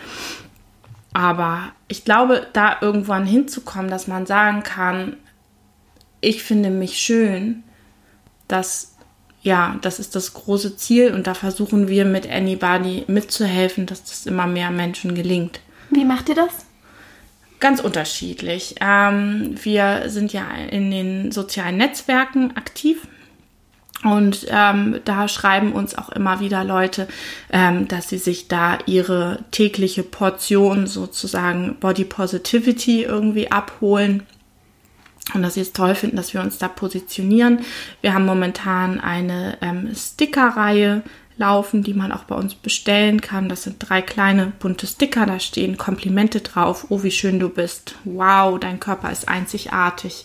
Aber 1.13 1.73
ich 1.89 2.05
glaube, 2.05 2.47
da 2.53 2.77
irgendwann 2.81 3.27
hinzukommen, 3.27 3.91
dass 3.91 4.07
man 4.07 4.27
sagen 4.27 4.63
kann, 4.63 5.17
ich 6.21 6.43
finde 6.43 6.71
mich 6.71 6.99
schön, 6.99 7.63
das, 8.49 8.97
ja, 9.43 9.77
das 9.81 9.99
ist 9.99 10.15
das 10.15 10.35
große 10.35 10.77
Ziel 10.77 11.15
und 11.15 11.27
da 11.27 11.35
versuchen 11.35 11.89
wir 11.89 12.05
mit 12.05 12.31
Anybody 12.31 13.05
mitzuhelfen, 13.07 13.87
dass 13.87 14.05
das 14.05 14.27
immer 14.27 14.47
mehr 14.47 14.71
Menschen 14.71 15.15
gelingt. 15.15 15.61
Wie 15.91 16.05
macht 16.05 16.29
ihr 16.29 16.35
das? 16.35 16.66
Ganz 17.59 17.81
unterschiedlich. 17.81 18.75
Ähm, 18.81 19.55
wir 19.63 20.05
sind 20.07 20.33
ja 20.33 20.47
in 20.71 20.91
den 20.91 21.33
sozialen 21.33 21.79
Netzwerken 21.79 22.57
aktiv. 22.57 23.07
Und 24.05 24.47
ähm, 24.51 25.01
da 25.07 25.27
schreiben 25.27 25.73
uns 25.73 25.97
auch 25.97 26.11
immer 26.11 26.39
wieder 26.39 26.65
Leute, 26.65 27.09
ähm, 27.51 27.89
dass 27.89 28.11
sie 28.11 28.19
sich 28.19 28.47
da 28.47 28.79
ihre 28.85 29.39
tägliche 29.53 30.03
Portion 30.03 30.87
sozusagen 30.87 31.77
Body 31.81 32.05
Positivity 32.05 33.05
irgendwie 33.05 33.51
abholen 33.51 34.25
und 35.35 35.43
dass 35.43 35.55
sie 35.55 35.63
es 35.63 35.73
toll 35.73 35.95
finden, 35.95 36.17
dass 36.17 36.35
wir 36.35 36.41
uns 36.41 36.59
da 36.59 36.69
positionieren. 36.69 37.61
Wir 38.01 38.15
haben 38.15 38.27
momentan 38.27 39.01
eine 39.01 39.59
ähm, 39.61 39.93
Stickerreihe 39.95 41.03
laufen, 41.39 41.83
die 41.83 41.95
man 41.95 42.13
auch 42.13 42.25
bei 42.25 42.35
uns 42.35 42.55
bestellen 42.55 43.21
kann. 43.21 43.49
Das 43.49 43.65
sind 43.65 43.77
drei 43.79 44.03
kleine 44.03 44.53
bunte 44.59 44.87
Sticker, 44.87 45.27
da 45.27 45.39
stehen 45.39 45.77
Komplimente 45.77 46.41
drauf. 46.41 46.87
Oh, 46.89 47.03
wie 47.03 47.11
schön 47.11 47.39
du 47.39 47.49
bist. 47.49 47.97
Wow, 48.05 48.59
dein 48.59 48.81
Körper 48.81 49.11
ist 49.11 49.29
einzigartig. 49.29 50.25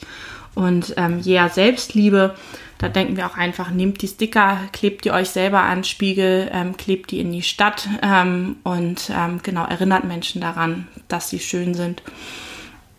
Und 0.54 0.94
ähm, 0.98 1.22
yeah, 1.26 1.50
Selbstliebe, 1.50 2.36
da 2.78 2.90
denken 2.90 3.16
wir 3.16 3.26
auch 3.26 3.38
einfach, 3.38 3.72
nehmt 3.72 4.02
die 4.02 4.08
Sticker, 4.08 4.58
klebt 4.74 5.06
die 5.06 5.12
euch 5.12 5.30
selber 5.30 5.62
an 5.62 5.84
Spiegel, 5.84 6.50
ähm, 6.52 6.76
klebt 6.76 7.12
die 7.12 7.20
in 7.20 7.32
die 7.32 7.42
Stadt 7.42 7.88
ähm, 8.02 8.58
und 8.64 9.10
ähm, 9.16 9.40
genau 9.44 9.66
erinnert 9.66 10.04
Menschen 10.04 10.42
daran, 10.42 10.88
dass 11.08 11.30
sie 11.30 11.40
schön 11.40 11.74
sind. 11.74 12.04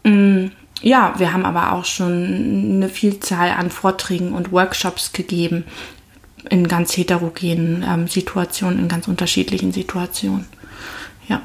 Mm, 0.04 0.46
ja, 0.80 1.14
wir 1.18 1.32
haben 1.32 1.44
aber 1.44 1.72
auch 1.72 1.84
schon 1.84 2.76
eine 2.76 2.88
Vielzahl 2.88 3.50
an 3.50 3.70
Vorträgen 3.70 4.32
und 4.32 4.50
Workshops 4.50 5.12
gegeben 5.12 5.64
in 6.50 6.68
ganz 6.68 6.96
heterogenen 6.96 7.84
ähm, 7.86 8.08
Situationen, 8.08 8.78
in 8.78 8.88
ganz 8.88 9.08
unterschiedlichen 9.08 9.72
Situationen. 9.72 10.46
Ja. 11.28 11.40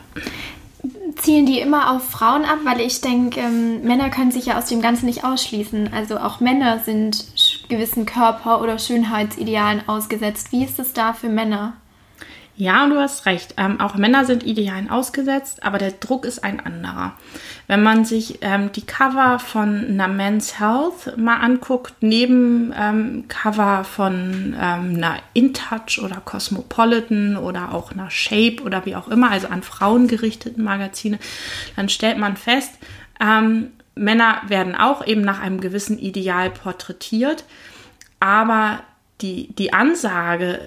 Zielen 1.16 1.46
die 1.46 1.60
immer 1.60 1.92
auf 1.96 2.10
Frauen 2.10 2.46
ab? 2.46 2.60
Weil 2.64 2.82
ich 2.82 3.02
denke, 3.02 3.40
ähm, 3.40 3.84
Männer 3.84 4.10
können 4.10 4.32
sich 4.32 4.48
ja 4.48 4.58
aus 4.58 4.66
dem 4.66 4.82
Ganzen 4.82 5.06
nicht 5.06 5.24
ausschließen. 5.24 5.92
Also 5.94 6.18
auch 6.18 6.40
Männer 6.40 6.80
sind 6.80 7.26
gewissen 7.70 8.06
Körper- 8.06 8.62
oder 8.62 8.80
Schönheitsidealen 8.80 9.88
ausgesetzt. 9.88 10.52
Wie 10.52 10.64
ist 10.64 10.80
es 10.80 10.94
da 10.94 11.14
für 11.14 11.30
Männer? 11.30 11.74
Ja, 12.60 12.84
und 12.84 12.90
du 12.90 13.00
hast 13.00 13.28
recht. 13.28 13.54
Ähm, 13.58 13.80
auch 13.80 13.94
Männer 13.94 14.26
sind 14.26 14.44
Idealen 14.44 14.90
ausgesetzt, 14.90 15.62
aber 15.62 15.78
der 15.78 15.92
Druck 15.92 16.26
ist 16.26 16.44
ein 16.44 16.60
anderer. 16.60 17.14
Wenn 17.68 17.84
man 17.84 18.04
sich 18.04 18.40
ähm, 18.42 18.72
die 18.72 18.84
Cover 18.84 19.38
von 19.38 19.86
einer 19.86 20.08
Men's 20.08 20.60
Health 20.60 21.16
mal 21.18 21.38
anguckt, 21.38 21.94
neben 22.02 22.74
ähm, 22.76 23.26
Cover 23.28 23.84
von 23.84 24.56
ähm, 24.60 24.96
einer 24.96 25.18
InTouch 25.36 26.00
oder 26.04 26.20
Cosmopolitan 26.26 27.38
oder 27.38 27.76
auch 27.76 27.92
einer 27.92 28.10
Shape 28.10 28.64
oder 28.64 28.88
wie 28.88 28.96
auch 28.96 29.08
immer, 29.08 29.30
also 29.30 29.50
an 29.50 29.62
Frauen 29.62 30.08
gerichteten 30.08 30.64
Magazine, 30.64 31.20
dann 31.76 31.90
stellt 31.90 32.18
man 32.18 32.38
fest, 32.38 32.72
ähm, 33.22 33.68
Männer 33.94 34.42
werden 34.48 34.74
auch 34.74 35.06
eben 35.06 35.22
nach 35.22 35.42
einem 35.42 35.62
gewissen 35.62 36.00
Ideal 36.00 36.50
porträtiert, 36.50 37.44
aber 38.20 38.80
die, 39.22 39.54
die 39.54 39.74
Ansage, 39.74 40.60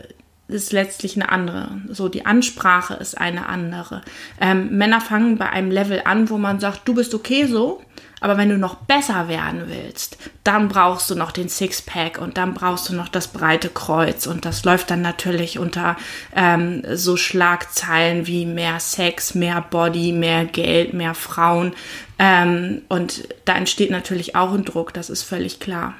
ist 0.52 0.72
letztlich 0.72 1.16
eine 1.16 1.30
andere. 1.30 1.70
So, 1.88 2.08
die 2.08 2.26
Ansprache 2.26 2.94
ist 2.94 3.18
eine 3.18 3.46
andere. 3.46 4.02
Ähm, 4.40 4.76
Männer 4.76 5.00
fangen 5.00 5.38
bei 5.38 5.48
einem 5.50 5.70
Level 5.70 6.02
an, 6.04 6.30
wo 6.30 6.38
man 6.38 6.60
sagt, 6.60 6.86
du 6.86 6.94
bist 6.94 7.14
okay 7.14 7.46
so, 7.46 7.82
aber 8.20 8.36
wenn 8.36 8.50
du 8.50 8.58
noch 8.58 8.74
besser 8.74 9.28
werden 9.28 9.64
willst, 9.68 10.18
dann 10.44 10.68
brauchst 10.68 11.10
du 11.10 11.14
noch 11.14 11.32
den 11.32 11.48
Sixpack 11.48 12.18
und 12.18 12.36
dann 12.36 12.52
brauchst 12.52 12.88
du 12.88 12.94
noch 12.94 13.08
das 13.08 13.28
breite 13.28 13.70
Kreuz. 13.70 14.26
Und 14.26 14.44
das 14.44 14.64
läuft 14.64 14.90
dann 14.90 15.00
natürlich 15.00 15.58
unter 15.58 15.96
ähm, 16.36 16.82
so 16.94 17.16
Schlagzeilen 17.16 18.26
wie 18.26 18.44
mehr 18.44 18.78
Sex, 18.78 19.34
mehr 19.34 19.62
Body, 19.62 20.12
mehr 20.12 20.44
Geld, 20.44 20.92
mehr 20.92 21.14
Frauen. 21.14 21.74
Ähm, 22.18 22.82
und 22.88 23.26
da 23.46 23.54
entsteht 23.54 23.90
natürlich 23.90 24.36
auch 24.36 24.52
ein 24.52 24.66
Druck, 24.66 24.92
das 24.92 25.08
ist 25.08 25.22
völlig 25.22 25.58
klar. 25.58 25.94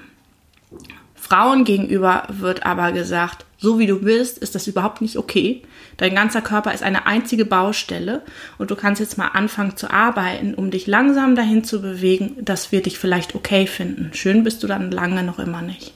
Frauen 1.15 1.65
gegenüber 1.65 2.25
wird 2.29 2.67
aber 2.67 2.93
gesagt, 2.93 3.47
so 3.61 3.79
wie 3.79 3.87
du 3.87 4.01
bist, 4.01 4.39
ist 4.39 4.55
das 4.55 4.67
überhaupt 4.67 5.03
nicht 5.03 5.19
okay. 5.19 5.63
Dein 5.99 6.15
ganzer 6.15 6.41
Körper 6.41 6.73
ist 6.73 6.83
eine 6.83 7.07
einzige 7.07 7.45
Baustelle 7.45 8.23
und 8.57 8.71
du 8.71 8.77
kannst 8.77 9.01
jetzt 9.01 9.19
mal 9.19 9.29
anfangen 9.29 9.77
zu 9.77 9.91
arbeiten, 9.91 10.55
um 10.55 10.71
dich 10.71 10.87
langsam 10.87 11.37
dahin 11.37 11.63
zu 11.63 11.83
bewegen, 11.83 12.37
dass 12.41 12.73
wir 12.73 12.83
dich 12.83 12.99
vielleicht 12.99 13.35
okay 13.35 13.67
finden. 13.67 14.11
Schön 14.15 14.45
bist 14.45 14.63
du 14.63 14.67
dann 14.67 14.91
lange 14.91 15.23
noch 15.23 15.39
immer 15.39 15.61
nicht. 15.61 15.93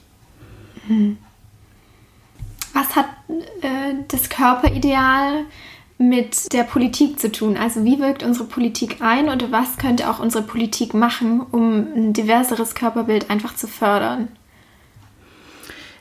Was 2.73 2.95
hat 2.95 3.07
äh, 3.61 3.95
das 4.09 4.29
Körperideal 4.29 5.45
mit 5.97 6.53
der 6.53 6.63
Politik 6.63 7.19
zu 7.19 7.31
tun? 7.31 7.57
Also 7.57 7.83
wie 7.83 7.99
wirkt 7.99 8.21
unsere 8.21 8.45
Politik 8.45 8.97
ein 9.01 9.27
oder 9.27 9.51
was 9.51 9.77
könnte 9.77 10.09
auch 10.09 10.19
unsere 10.19 10.43
Politik 10.43 10.93
machen, 10.93 11.41
um 11.41 11.87
ein 11.95 12.13
diverseres 12.13 12.75
Körperbild 12.75 13.31
einfach 13.31 13.55
zu 13.55 13.67
fördern? 13.67 14.27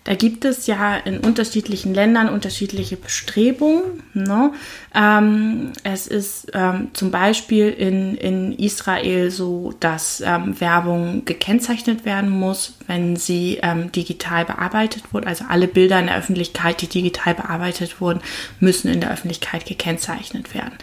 Da 0.05 0.15
gibt 0.15 0.45
es 0.45 0.67
ja 0.67 0.97
in 0.97 1.21
unterschiedlichen 1.21 1.95
Ländern 1.95 2.29
unterschiedliche 2.29 2.97
Bestrebungen. 2.97 4.03
Ne? 4.13 4.53
Ähm, 4.95 5.73
es 5.83 6.07
ist 6.07 6.53
ähm, 6.53 6.91
zum 6.93 7.11
Beispiel 7.11 7.71
in, 7.71 8.15
in 8.17 8.53
Israel 8.53 9.31
so, 9.31 9.73
dass 9.81 10.23
ähm, 10.25 10.61
Werbung 10.61 11.25
gekennzeichnet 11.25 12.05
werden 12.05 12.29
muss, 12.29 12.75
wenn 12.87 13.17
sie 13.17 13.61
ähm, 13.63 13.93
digital 13.93 14.45
bearbeitet 14.45 15.05
wurde. 15.15 15.27
Also 15.27 15.47
alle 15.49 15.69
Bilder 15.69 15.99
in 15.99 16.07
der 16.07 16.19
Öffentlichkeit, 16.19 16.83
die 16.83 16.89
digital 16.89 17.35
bearbeitet 17.35 18.03
wurden, 18.03 18.21
müssen 18.61 18.89
in 18.93 19.01
der 19.01 19.11
Öffentlichkeit 19.11 19.65
gekennzeichnet 19.65 20.55
werden. 20.55 20.75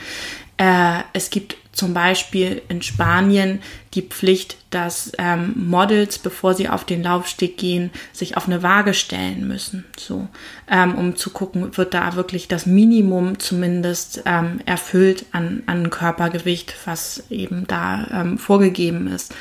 Äh, 0.62 1.06
es 1.14 1.32
gibt 1.32 1.58
zum 1.72 1.96
Beispiel 1.96 2.62
in 2.70 2.84
Spanien 2.84 3.64
die 3.96 4.04
Pflicht, 4.04 4.58
dass 4.70 5.12
ähm, 5.18 5.54
Models, 5.56 6.20
bevor 6.20 6.54
sie 6.54 6.70
auf 6.70 6.86
den 6.86 7.02
Laufsteg 7.02 7.58
gehen, 7.58 7.90
sich 8.14 8.38
auf 8.38 8.46
eine 8.46 8.62
Waage 8.62 8.94
stellen 8.94 9.48
müssen, 9.48 9.86
so 9.98 10.28
ähm, 10.70 10.94
um 10.94 11.16
zu 11.16 11.32
gucken, 11.32 11.76
wird 11.78 11.96
da 11.96 12.16
wirklich 12.16 12.48
das 12.48 12.68
Minimum 12.68 13.40
zumindest 13.40 14.22
ähm, 14.28 14.60
erfüllt 14.68 15.26
an, 15.32 15.64
an 15.66 15.90
Körpergewicht, 15.90 16.76
was 16.86 17.24
eben 17.32 17.66
da 17.66 18.06
ähm, 18.12 18.38
vorgegeben 18.38 19.08
ist. 19.08 19.34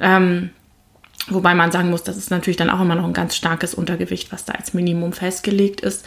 Ähm, 0.00 0.50
wobei 1.28 1.54
man 1.54 1.70
sagen 1.70 1.90
muss, 1.90 2.02
das 2.02 2.16
ist 2.16 2.32
natürlich 2.32 2.56
dann 2.56 2.70
auch 2.70 2.80
immer 2.80 2.96
noch 2.96 3.06
ein 3.06 3.12
ganz 3.12 3.36
starkes 3.36 3.74
Untergewicht, 3.74 4.32
was 4.32 4.44
da 4.44 4.54
als 4.54 4.74
Minimum 4.74 5.12
festgelegt 5.12 5.82
ist. 5.82 6.04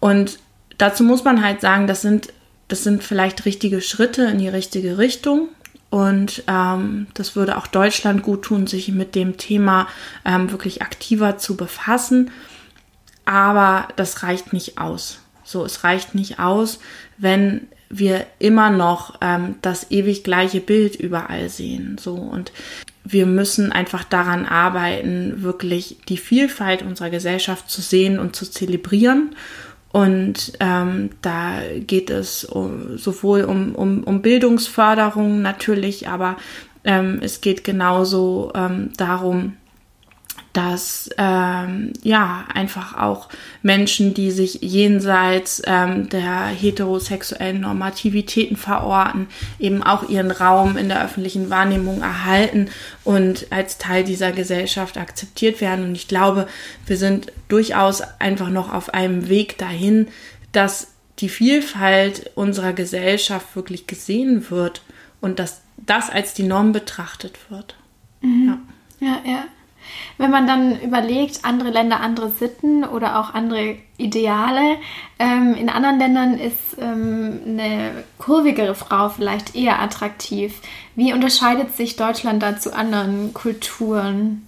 Und 0.00 0.38
dazu 0.78 1.04
muss 1.04 1.22
man 1.22 1.44
halt 1.44 1.60
sagen, 1.60 1.86
das 1.86 2.00
sind 2.00 2.32
das 2.68 2.82
sind 2.82 3.02
vielleicht 3.02 3.44
richtige 3.44 3.80
Schritte 3.80 4.24
in 4.24 4.38
die 4.38 4.48
richtige 4.48 4.98
Richtung. 4.98 5.48
Und 5.90 6.42
ähm, 6.48 7.06
das 7.14 7.36
würde 7.36 7.56
auch 7.56 7.68
Deutschland 7.68 8.22
gut 8.22 8.42
tun, 8.42 8.66
sich 8.66 8.88
mit 8.88 9.14
dem 9.14 9.36
Thema 9.36 9.86
ähm, 10.24 10.50
wirklich 10.50 10.82
aktiver 10.82 11.38
zu 11.38 11.56
befassen. 11.56 12.32
Aber 13.24 13.88
das 13.96 14.22
reicht 14.22 14.52
nicht 14.52 14.78
aus. 14.78 15.20
So, 15.44 15.64
es 15.64 15.84
reicht 15.84 16.14
nicht 16.14 16.40
aus, 16.40 16.80
wenn 17.16 17.68
wir 17.90 18.26
immer 18.38 18.70
noch 18.70 19.18
ähm, 19.20 19.56
das 19.62 19.90
ewig 19.90 20.24
gleiche 20.24 20.60
Bild 20.60 20.96
überall 20.96 21.48
sehen. 21.48 21.96
So 21.98 22.14
und 22.14 22.50
wir 23.04 23.26
müssen 23.26 23.70
einfach 23.70 24.02
daran 24.02 24.46
arbeiten, 24.46 25.42
wirklich 25.42 25.98
die 26.08 26.16
Vielfalt 26.16 26.82
unserer 26.82 27.10
Gesellschaft 27.10 27.70
zu 27.70 27.82
sehen 27.82 28.18
und 28.18 28.34
zu 28.34 28.50
zelebrieren 28.50 29.36
und 29.94 30.54
ähm, 30.58 31.10
da 31.22 31.60
geht 31.86 32.10
es 32.10 32.44
um, 32.44 32.98
sowohl 32.98 33.44
um, 33.44 33.76
um, 33.76 34.02
um 34.02 34.22
Bildungsförderung 34.22 35.40
natürlich, 35.40 36.08
aber 36.08 36.36
ähm, 36.82 37.20
es 37.22 37.40
geht 37.40 37.62
genauso 37.62 38.50
ähm, 38.56 38.90
darum, 38.96 39.52
dass 40.54 41.10
ähm, 41.18 41.92
ja 42.02 42.44
einfach 42.54 42.96
auch 42.96 43.28
Menschen, 43.62 44.14
die 44.14 44.30
sich 44.30 44.60
jenseits 44.62 45.60
ähm, 45.66 46.08
der 46.08 46.46
heterosexuellen 46.46 47.60
Normativitäten 47.60 48.56
verorten, 48.56 49.26
eben 49.58 49.82
auch 49.82 50.08
ihren 50.08 50.30
Raum 50.30 50.76
in 50.76 50.88
der 50.88 51.04
öffentlichen 51.04 51.50
Wahrnehmung 51.50 52.02
erhalten 52.02 52.68
und 53.02 53.48
als 53.50 53.78
Teil 53.78 54.04
dieser 54.04 54.30
Gesellschaft 54.30 54.96
akzeptiert 54.96 55.60
werden. 55.60 55.86
Und 55.86 55.96
ich 55.96 56.06
glaube, 56.06 56.46
wir 56.86 56.96
sind 56.96 57.32
durchaus 57.48 58.02
einfach 58.20 58.48
noch 58.48 58.72
auf 58.72 58.94
einem 58.94 59.28
Weg 59.28 59.58
dahin, 59.58 60.06
dass 60.52 60.92
die 61.18 61.28
Vielfalt 61.28 62.30
unserer 62.36 62.72
Gesellschaft 62.72 63.56
wirklich 63.56 63.88
gesehen 63.88 64.50
wird 64.50 64.82
und 65.20 65.40
dass 65.40 65.62
das 65.78 66.10
als 66.10 66.34
die 66.34 66.42
Norm 66.44 66.72
betrachtet 66.72 67.38
wird. 67.50 67.74
Mhm. 68.20 68.60
Ja. 69.00 69.08
ja, 69.08 69.32
ja. 69.32 69.44
Wenn 70.18 70.30
man 70.30 70.46
dann 70.46 70.80
überlegt, 70.80 71.40
andere 71.44 71.70
Länder, 71.70 72.00
andere 72.00 72.30
Sitten 72.30 72.84
oder 72.84 73.18
auch 73.18 73.34
andere 73.34 73.76
Ideale. 73.96 74.76
Ähm, 75.18 75.54
in 75.54 75.68
anderen 75.68 75.98
Ländern 75.98 76.38
ist 76.38 76.78
ähm, 76.80 77.40
eine 77.46 78.04
kurvigere 78.18 78.74
Frau 78.74 79.08
vielleicht 79.08 79.54
eher 79.54 79.80
attraktiv. 79.80 80.60
Wie 80.94 81.12
unterscheidet 81.12 81.76
sich 81.76 81.96
Deutschland 81.96 82.42
da 82.42 82.58
zu 82.58 82.74
anderen 82.74 83.34
Kulturen? 83.34 84.46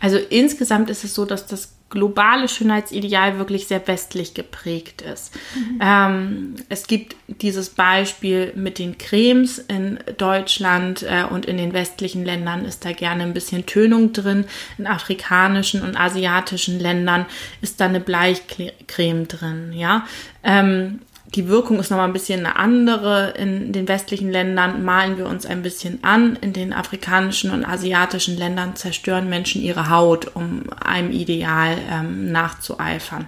Also 0.00 0.16
insgesamt 0.16 0.90
ist 0.90 1.04
es 1.04 1.14
so, 1.14 1.24
dass 1.24 1.46
das 1.46 1.74
globale 1.90 2.48
Schönheitsideal 2.48 3.38
wirklich 3.38 3.66
sehr 3.66 3.86
westlich 3.86 4.32
geprägt 4.32 5.02
ist. 5.02 5.34
Mhm. 5.54 5.80
Ähm, 5.82 6.54
es 6.68 6.86
gibt 6.86 7.16
dieses 7.26 7.70
Beispiel 7.70 8.52
mit 8.54 8.78
den 8.78 8.96
Cremes 8.96 9.58
in 9.58 9.98
Deutschland 10.16 11.02
äh, 11.02 11.24
und 11.28 11.46
in 11.46 11.56
den 11.56 11.72
westlichen 11.72 12.24
Ländern 12.24 12.64
ist 12.64 12.84
da 12.84 12.92
gerne 12.92 13.24
ein 13.24 13.34
bisschen 13.34 13.66
Tönung 13.66 14.12
drin. 14.12 14.44
In 14.78 14.86
afrikanischen 14.86 15.82
und 15.82 15.96
asiatischen 15.96 16.78
Ländern 16.78 17.26
ist 17.60 17.80
da 17.80 17.86
eine 17.86 18.00
Bleichcreme 18.00 19.26
drin. 19.26 19.72
Ja, 19.74 20.06
ähm, 20.44 21.00
die 21.34 21.48
Wirkung 21.48 21.78
ist 21.78 21.90
nochmal 21.90 22.08
ein 22.08 22.12
bisschen 22.12 22.44
eine 22.44 22.56
andere. 22.56 23.34
In 23.38 23.72
den 23.72 23.86
westlichen 23.86 24.30
Ländern 24.30 24.84
malen 24.84 25.16
wir 25.16 25.26
uns 25.26 25.46
ein 25.46 25.62
bisschen 25.62 26.02
an. 26.02 26.36
In 26.40 26.52
den 26.52 26.72
afrikanischen 26.72 27.50
und 27.50 27.64
asiatischen 27.64 28.36
Ländern 28.36 28.74
zerstören 28.74 29.28
Menschen 29.28 29.62
ihre 29.62 29.90
Haut, 29.90 30.34
um 30.34 30.64
einem 30.84 31.12
Ideal 31.12 31.78
ähm, 31.90 32.32
nachzueifern. 32.32 33.26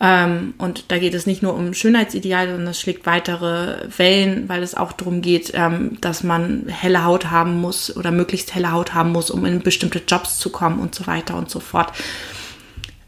Ähm, 0.00 0.54
und 0.58 0.90
da 0.90 0.98
geht 0.98 1.14
es 1.14 1.26
nicht 1.26 1.42
nur 1.42 1.54
um 1.54 1.72
Schönheitsideal, 1.72 2.48
sondern 2.48 2.68
es 2.68 2.80
schlägt 2.80 3.06
weitere 3.06 3.86
Wellen, 3.96 4.48
weil 4.48 4.62
es 4.62 4.74
auch 4.74 4.92
darum 4.92 5.22
geht, 5.22 5.52
ähm, 5.54 5.98
dass 6.00 6.22
man 6.22 6.66
helle 6.68 7.04
Haut 7.04 7.30
haben 7.30 7.60
muss 7.60 7.94
oder 7.94 8.10
möglichst 8.10 8.54
helle 8.54 8.72
Haut 8.72 8.94
haben 8.94 9.12
muss, 9.12 9.30
um 9.30 9.44
in 9.46 9.60
bestimmte 9.60 10.02
Jobs 10.06 10.38
zu 10.38 10.50
kommen 10.50 10.78
und 10.78 10.94
so 10.94 11.06
weiter 11.06 11.36
und 11.36 11.50
so 11.50 11.60
fort. 11.60 11.92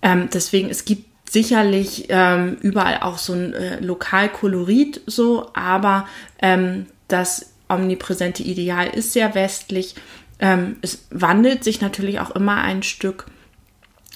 Ähm, 0.03 0.29
deswegen, 0.33 0.69
es 0.69 0.85
gibt 0.85 1.12
sicherlich 1.33 2.07
ähm, 2.11 2.59
überall 2.61 2.99
auch 3.01 3.17
so 3.17 3.33
ein 3.33 3.55
äh, 3.55 3.81
Lokalkolorit 3.81 5.01
so, 5.07 5.49
aber 5.55 6.07
ähm, 6.41 6.87
das 7.09 7.55
omnipräsente 7.71 8.43
Ideal 8.43 8.89
ist 8.89 9.15
sehr 9.15 9.35
westlich. 9.35 9.95
Ähm, 10.39 10.77
es 10.83 11.07
wandelt 11.11 11.65
sich 11.65 11.81
natürlich 11.81 12.21
auch 12.21 12.33
immer 12.33 12.61
ein 12.61 12.83
Stück. 12.83 13.27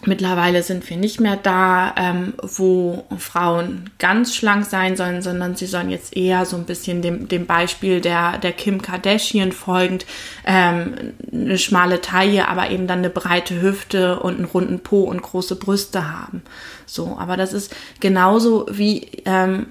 Mittlerweile 0.04 0.62
sind 0.62 0.88
wir 0.90 0.98
nicht 0.98 1.20
mehr 1.20 1.36
da, 1.36 1.94
ähm, 1.96 2.34
wo 2.42 3.04
Frauen 3.16 3.88
ganz 3.98 4.36
schlank 4.36 4.66
sein 4.66 4.94
sollen, 4.94 5.22
sondern 5.22 5.56
sie 5.56 5.64
sollen 5.64 5.88
jetzt 5.88 6.14
eher 6.14 6.44
so 6.44 6.56
ein 6.56 6.66
bisschen 6.66 7.00
dem, 7.00 7.28
dem 7.28 7.46
Beispiel 7.46 8.02
der, 8.02 8.36
der 8.36 8.52
Kim 8.52 8.82
Kardashian 8.82 9.52
folgend 9.52 10.04
ähm, 10.44 11.14
eine 11.32 11.56
schmale 11.56 12.02
Taille, 12.02 12.46
aber 12.48 12.70
eben 12.70 12.86
dann 12.86 12.98
eine 12.98 13.10
breite 13.10 13.62
Hüfte 13.62 14.20
und 14.20 14.36
einen 14.36 14.44
runden 14.44 14.80
Po 14.80 15.00
und 15.04 15.22
große 15.22 15.56
Brüste 15.56 16.12
haben. 16.12 16.42
So, 16.84 17.16
aber 17.18 17.38
das 17.38 17.54
ist 17.54 17.74
genauso 17.98 18.66
wie 18.70 19.08
ähm, 19.24 19.68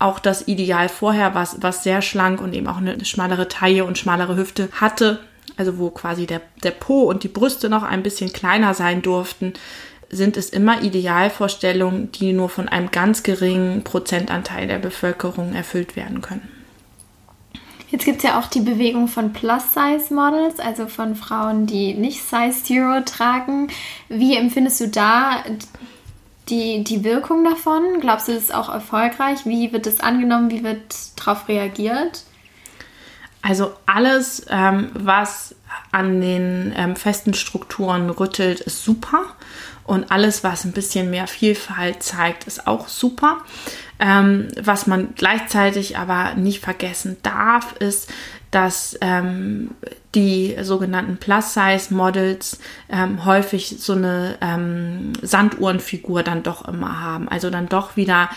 auch 0.00 0.18
das 0.18 0.48
Ideal 0.48 0.88
vorher, 0.88 1.36
was, 1.36 1.58
was 1.60 1.84
sehr 1.84 2.02
schlank 2.02 2.40
und 2.40 2.54
eben 2.54 2.66
auch 2.66 2.78
eine 2.78 3.04
schmalere 3.04 3.46
Taille 3.46 3.84
und 3.84 3.98
schmalere 3.98 4.34
Hüfte 4.34 4.68
hatte, 4.72 5.20
also 5.60 5.78
wo 5.78 5.90
quasi 5.90 6.24
der, 6.24 6.40
der 6.64 6.70
Po 6.70 7.02
und 7.02 7.22
die 7.22 7.28
Brüste 7.28 7.68
noch 7.68 7.82
ein 7.82 8.02
bisschen 8.02 8.32
kleiner 8.32 8.72
sein 8.72 9.02
durften, 9.02 9.52
sind 10.08 10.38
es 10.38 10.48
immer 10.48 10.82
Idealvorstellungen, 10.82 12.10
die 12.12 12.32
nur 12.32 12.48
von 12.48 12.66
einem 12.66 12.90
ganz 12.90 13.22
geringen 13.22 13.84
Prozentanteil 13.84 14.66
der 14.66 14.78
Bevölkerung 14.78 15.54
erfüllt 15.54 15.96
werden 15.96 16.22
können. 16.22 16.48
Jetzt 17.90 18.06
gibt 18.06 18.18
es 18.18 18.22
ja 18.22 18.38
auch 18.38 18.46
die 18.46 18.60
Bewegung 18.60 19.06
von 19.06 19.34
Plus-Size-Models, 19.34 20.60
also 20.60 20.86
von 20.86 21.14
Frauen, 21.14 21.66
die 21.66 21.92
nicht 21.92 22.22
Size 22.22 22.64
Zero 22.64 23.02
tragen. 23.02 23.68
Wie 24.08 24.36
empfindest 24.36 24.80
du 24.80 24.88
da 24.88 25.44
die, 26.48 26.84
die 26.84 27.04
Wirkung 27.04 27.44
davon? 27.44 28.00
Glaubst 28.00 28.28
du, 28.28 28.32
das 28.32 28.44
ist 28.44 28.54
auch 28.54 28.72
erfolgreich? 28.72 29.40
Wie 29.44 29.74
wird 29.74 29.86
es 29.86 30.00
angenommen? 30.00 30.50
Wie 30.50 30.64
wird 30.64 30.94
darauf 31.16 31.48
reagiert? 31.48 32.24
Also 33.42 33.72
alles, 33.86 34.46
ähm, 34.50 34.90
was 34.92 35.54
an 35.92 36.20
den 36.20 36.72
ähm, 36.76 36.96
festen 36.96 37.34
Strukturen 37.34 38.10
rüttelt, 38.10 38.60
ist 38.60 38.84
super. 38.84 39.24
Und 39.84 40.12
alles, 40.12 40.44
was 40.44 40.64
ein 40.64 40.72
bisschen 40.72 41.10
mehr 41.10 41.26
Vielfalt 41.26 42.02
zeigt, 42.02 42.46
ist 42.46 42.66
auch 42.66 42.86
super. 42.86 43.38
Ähm, 43.98 44.48
was 44.60 44.86
man 44.86 45.14
gleichzeitig 45.14 45.96
aber 45.96 46.34
nicht 46.34 46.60
vergessen 46.62 47.16
darf, 47.22 47.74
ist, 47.76 48.10
dass 48.50 48.98
ähm, 49.00 49.70
die 50.14 50.56
sogenannten 50.60 51.16
Plus-Size-Models 51.16 52.58
ähm, 52.88 53.24
häufig 53.24 53.76
so 53.78 53.92
eine 53.94 54.38
ähm, 54.40 55.12
Sanduhrenfigur 55.22 56.22
dann 56.22 56.42
doch 56.42 56.66
immer 56.66 57.00
haben. 57.00 57.28
Also 57.28 57.48
dann 57.50 57.68
doch 57.68 57.96
wieder 57.96 58.28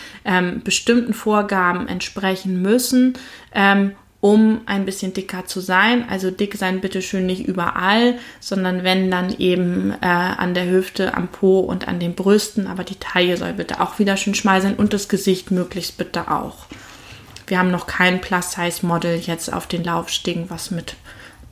bestimmten 0.64 1.14
Vorgaben 1.14 1.88
entsprechen 1.88 2.62
müssen, 2.62 3.18
um 4.24 4.62
ein 4.64 4.86
bisschen 4.86 5.12
dicker 5.12 5.44
zu 5.44 5.60
sein. 5.60 6.06
Also 6.08 6.30
dick 6.30 6.54
sein 6.56 6.80
bitte 6.80 7.02
schön 7.02 7.26
nicht 7.26 7.46
überall, 7.46 8.14
sondern 8.40 8.82
wenn 8.82 9.10
dann 9.10 9.36
eben 9.38 9.90
äh, 10.00 10.06
an 10.06 10.54
der 10.54 10.66
Hüfte, 10.66 11.12
am 11.12 11.28
Po 11.28 11.60
und 11.60 11.88
an 11.88 12.00
den 12.00 12.14
Brüsten. 12.14 12.66
Aber 12.66 12.84
die 12.84 12.98
Taille 12.98 13.36
soll 13.36 13.52
bitte 13.52 13.82
auch 13.82 13.98
wieder 13.98 14.16
schön 14.16 14.34
schmal 14.34 14.62
sein 14.62 14.76
und 14.76 14.94
das 14.94 15.10
Gesicht 15.10 15.50
möglichst 15.50 15.98
bitte 15.98 16.30
auch. 16.30 16.64
Wir 17.46 17.58
haben 17.58 17.70
noch 17.70 17.86
kein 17.86 18.22
Plus-Size-Model 18.22 19.18
jetzt 19.18 19.52
auf 19.52 19.66
den 19.66 19.84
Laufstegen, 19.84 20.48
was 20.48 20.70
mit 20.70 20.96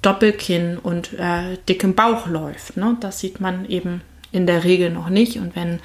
Doppelkinn 0.00 0.78
und 0.78 1.12
äh, 1.18 1.58
dickem 1.68 1.94
Bauch 1.94 2.26
läuft. 2.26 2.78
Ne? 2.78 2.96
Das 3.00 3.20
sieht 3.20 3.38
man 3.38 3.66
eben 3.66 4.00
in 4.30 4.46
der 4.46 4.64
Regel 4.64 4.88
noch 4.88 5.10
nicht. 5.10 5.36
Und 5.36 5.54
wenn 5.54 5.80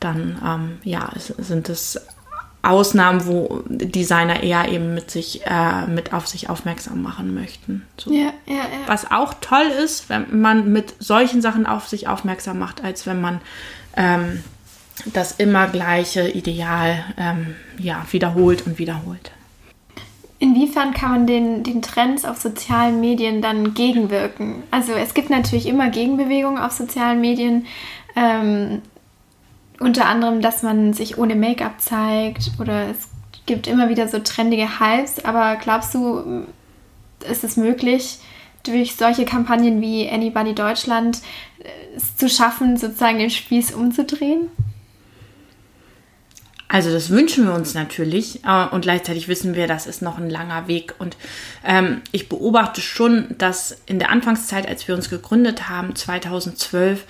dann, 0.00 0.42
ähm, 0.44 0.78
ja, 0.82 1.12
sind 1.16 1.68
es 1.68 2.04
Ausnahmen, 2.64 3.26
wo 3.26 3.62
Designer 3.68 4.42
eher 4.42 4.68
eben 4.68 4.94
mit 4.94 5.10
sich, 5.10 5.46
äh, 5.46 5.86
mit 5.86 6.12
auf 6.12 6.26
sich 6.26 6.48
aufmerksam 6.48 7.02
machen 7.02 7.34
möchten. 7.34 7.86
So. 7.98 8.12
Ja, 8.12 8.32
ja, 8.46 8.54
ja. 8.56 8.64
Was 8.86 9.10
auch 9.10 9.34
toll 9.40 9.66
ist, 9.84 10.08
wenn 10.08 10.40
man 10.40 10.72
mit 10.72 10.94
solchen 10.98 11.42
Sachen 11.42 11.66
auf 11.66 11.88
sich 11.88 12.08
aufmerksam 12.08 12.58
macht, 12.58 12.82
als 12.82 13.06
wenn 13.06 13.20
man 13.20 13.40
ähm, 13.96 14.42
das 15.12 15.32
immer 15.32 15.66
gleiche 15.68 16.28
Ideal 16.28 17.04
ähm, 17.18 17.54
ja, 17.78 18.04
wiederholt 18.10 18.66
und 18.66 18.78
wiederholt. 18.78 19.32
Inwiefern 20.38 20.92
kann 20.92 21.10
man 21.10 21.26
den, 21.26 21.62
den 21.62 21.80
Trends 21.80 22.24
auf 22.24 22.38
sozialen 22.38 23.00
Medien 23.00 23.40
dann 23.40 23.74
gegenwirken? 23.74 24.62
Also 24.70 24.92
es 24.92 25.14
gibt 25.14 25.30
natürlich 25.30 25.66
immer 25.66 25.90
Gegenbewegungen 25.90 26.58
auf 26.60 26.72
sozialen 26.72 27.20
Medien. 27.20 27.66
Ähm, 28.16 28.82
unter 29.80 30.06
anderem, 30.06 30.40
dass 30.40 30.62
man 30.62 30.92
sich 30.92 31.18
ohne 31.18 31.34
Make-up 31.34 31.80
zeigt 31.80 32.52
oder 32.58 32.88
es 32.88 33.08
gibt 33.46 33.66
immer 33.66 33.88
wieder 33.88 34.08
so 34.08 34.18
trendige 34.18 34.80
Hypes. 34.80 35.24
Aber 35.24 35.56
glaubst 35.56 35.94
du, 35.94 36.46
ist 37.28 37.44
es 37.44 37.56
möglich, 37.56 38.18
durch 38.62 38.96
solche 38.96 39.24
Kampagnen 39.24 39.80
wie 39.80 40.08
Anybody 40.08 40.54
Deutschland 40.54 41.20
äh, 41.58 41.68
es 41.96 42.16
zu 42.16 42.28
schaffen, 42.28 42.76
sozusagen 42.76 43.18
den 43.18 43.30
Spieß 43.30 43.74
umzudrehen? 43.74 44.48
Also 46.66 46.90
das 46.90 47.10
wünschen 47.10 47.46
wir 47.46 47.54
uns 47.54 47.74
natürlich 47.74 48.42
äh, 48.44 48.66
und 48.66 48.80
gleichzeitig 48.80 49.28
wissen 49.28 49.54
wir, 49.54 49.68
das 49.68 49.86
ist 49.86 50.02
noch 50.02 50.18
ein 50.18 50.30
langer 50.30 50.66
Weg. 50.66 50.94
Und 50.98 51.16
ähm, 51.64 52.00
ich 52.10 52.28
beobachte 52.28 52.80
schon, 52.80 53.36
dass 53.38 53.76
in 53.86 53.98
der 53.98 54.10
Anfangszeit, 54.10 54.66
als 54.66 54.88
wir 54.88 54.94
uns 54.94 55.10
gegründet 55.10 55.68
haben, 55.68 55.94
2012, 55.94 57.04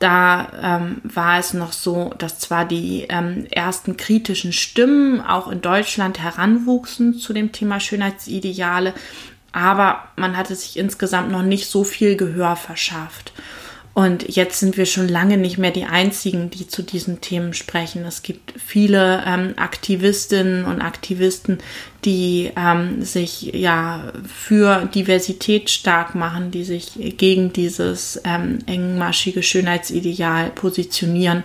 da 0.00 0.48
ähm, 0.62 1.02
war 1.04 1.38
es 1.38 1.52
noch 1.52 1.72
so, 1.72 2.14
dass 2.16 2.38
zwar 2.38 2.64
die 2.64 3.06
ähm, 3.10 3.46
ersten 3.50 3.98
kritischen 3.98 4.54
Stimmen 4.54 5.20
auch 5.20 5.46
in 5.52 5.60
Deutschland 5.60 6.18
heranwuchsen 6.18 7.14
zu 7.18 7.34
dem 7.34 7.52
Thema 7.52 7.80
Schönheitsideale, 7.80 8.94
aber 9.52 10.04
man 10.16 10.38
hatte 10.38 10.54
sich 10.54 10.78
insgesamt 10.78 11.30
noch 11.30 11.42
nicht 11.42 11.68
so 11.68 11.84
viel 11.84 12.16
Gehör 12.16 12.56
verschafft. 12.56 13.34
Und 14.00 14.34
jetzt 14.34 14.60
sind 14.60 14.78
wir 14.78 14.86
schon 14.86 15.08
lange 15.08 15.36
nicht 15.36 15.58
mehr 15.58 15.72
die 15.72 15.84
Einzigen, 15.84 16.48
die 16.48 16.66
zu 16.66 16.82
diesen 16.82 17.20
Themen 17.20 17.52
sprechen. 17.52 18.02
Es 18.06 18.22
gibt 18.22 18.54
viele 18.58 19.22
ähm, 19.26 19.52
Aktivistinnen 19.56 20.64
und 20.64 20.80
Aktivisten, 20.80 21.58
die 22.06 22.50
ähm, 22.56 23.02
sich 23.02 23.52
ja 23.52 24.10
für 24.26 24.86
Diversität 24.86 25.68
stark 25.68 26.14
machen, 26.14 26.50
die 26.50 26.64
sich 26.64 26.92
gegen 27.18 27.52
dieses 27.52 28.18
ähm, 28.24 28.60
engmaschige 28.64 29.42
Schönheitsideal 29.42 30.48
positionieren. 30.48 31.44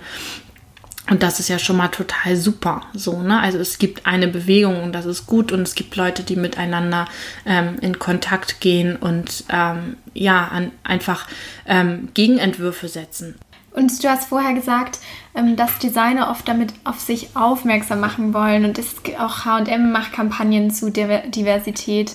Und 1.08 1.22
das 1.22 1.40
ist 1.40 1.50
ja 1.50 1.60
schon 1.60 1.78
mal 1.78 1.90
total 1.90 2.36
super. 2.36 2.82
So, 2.94 3.22
ne? 3.22 3.40
Also 3.40 3.60
es 3.60 3.78
gibt 3.78 4.08
eine 4.08 4.28
Bewegung 4.28 4.82
und 4.82 4.94
das 4.94 5.06
ist 5.06 5.28
gut 5.28 5.52
und 5.52 5.62
es 5.62 5.76
gibt 5.76 5.96
Leute, 5.96 6.24
die 6.24 6.36
miteinander 6.36 7.08
ähm, 7.46 7.78
in 7.82 8.00
Kontakt 8.00 8.60
gehen 8.60 8.96
und 8.96 9.44
ähm, 9.50 9.98
ja, 10.14 10.48
an, 10.48 10.72
einfach 10.84 11.28
ähm, 11.68 12.10
Gegenentwürfe 12.16 12.88
setzen. 12.88 13.36
Und 13.72 14.04
du 14.04 14.10
hast 14.10 14.30
vorher 14.30 14.54
gesagt, 14.54 15.00
ähm, 15.36 15.56
dass 15.56 15.78
Designer 15.78 16.32
oft 16.32 16.48
damit 16.48 16.74
auf 16.86 17.00
sich 17.00 17.36
aufmerksam 17.36 18.00
machen 18.00 18.34
wollen 18.34 18.66
und 18.66 18.80
es 18.80 18.96
auch 19.20 19.46
HM 19.46 19.92
macht 19.92 20.14
Kampagnen 20.14 20.72
zu 20.72 20.90
Diversität. 20.90 22.14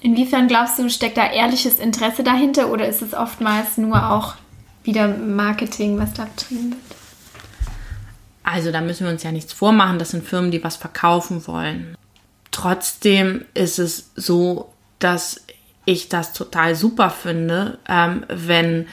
Inwiefern 0.00 0.48
glaubst 0.48 0.78
du, 0.78 0.88
steckt 0.90 1.16
da 1.16 1.30
ehrliches 1.30 1.78
Interesse 1.78 2.24
dahinter 2.24 2.70
oder 2.70 2.88
ist 2.88 3.02
es 3.02 3.14
oftmals 3.14 3.76
nur 3.78 4.10
auch 4.10 4.34
wieder 4.82 5.08
Marketing, 5.08 5.98
was 5.98 6.14
da 6.14 6.24
betrieben 6.24 6.70
wird? 6.70 6.97
Also 8.50 8.72
da 8.72 8.80
müssen 8.80 9.04
wir 9.04 9.12
uns 9.12 9.22
ja 9.22 9.32
nichts 9.32 9.52
vormachen. 9.52 9.98
Das 9.98 10.10
sind 10.10 10.26
Firmen, 10.26 10.50
die 10.50 10.64
was 10.64 10.76
verkaufen 10.76 11.46
wollen. 11.46 11.96
Trotzdem 12.50 13.44
ist 13.54 13.78
es 13.78 14.10
so, 14.16 14.72
dass 14.98 15.44
ich 15.84 16.08
das 16.08 16.32
total 16.32 16.74
super 16.74 17.10
finde, 17.10 17.78
ähm, 17.88 18.24
wenn 18.28 18.86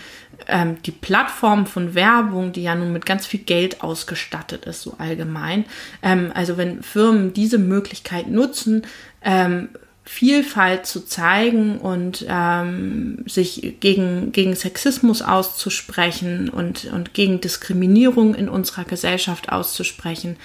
ähm, 0.48 0.82
die 0.84 0.92
Plattform 0.92 1.66
von 1.66 1.96
Werbung, 1.96 2.52
die 2.52 2.64
ja 2.64 2.76
nun 2.76 2.92
mit 2.92 3.06
ganz 3.06 3.26
viel 3.26 3.42
Geld 3.42 3.82
ausgestattet 3.82 4.66
ist, 4.66 4.82
so 4.82 4.96
allgemein, 4.98 5.66
ähm, 6.04 6.32
also 6.34 6.58
wenn 6.58 6.84
Firmen 6.84 7.34
diese 7.34 7.58
Möglichkeit 7.58 8.28
nutzen, 8.28 8.86
ähm, 9.22 9.70
Vielfalt 10.08 10.86
zu 10.86 11.04
zeigen 11.06 11.80
und 11.80 12.26
ähm, 12.30 13.26
sich 13.26 13.78
gegen, 13.80 14.32
gegen 14.32 14.56
Sexismus 14.56 15.24
auszusprechen 15.24 16.50
und, 16.50 16.86
und 16.86 17.16
gegen 17.16 17.42
Diskriminierung 17.42 18.36
in 18.36 18.48
unserer 18.48 18.84
Gesellschaft 18.84 19.50
auszusprechen, 19.50 20.38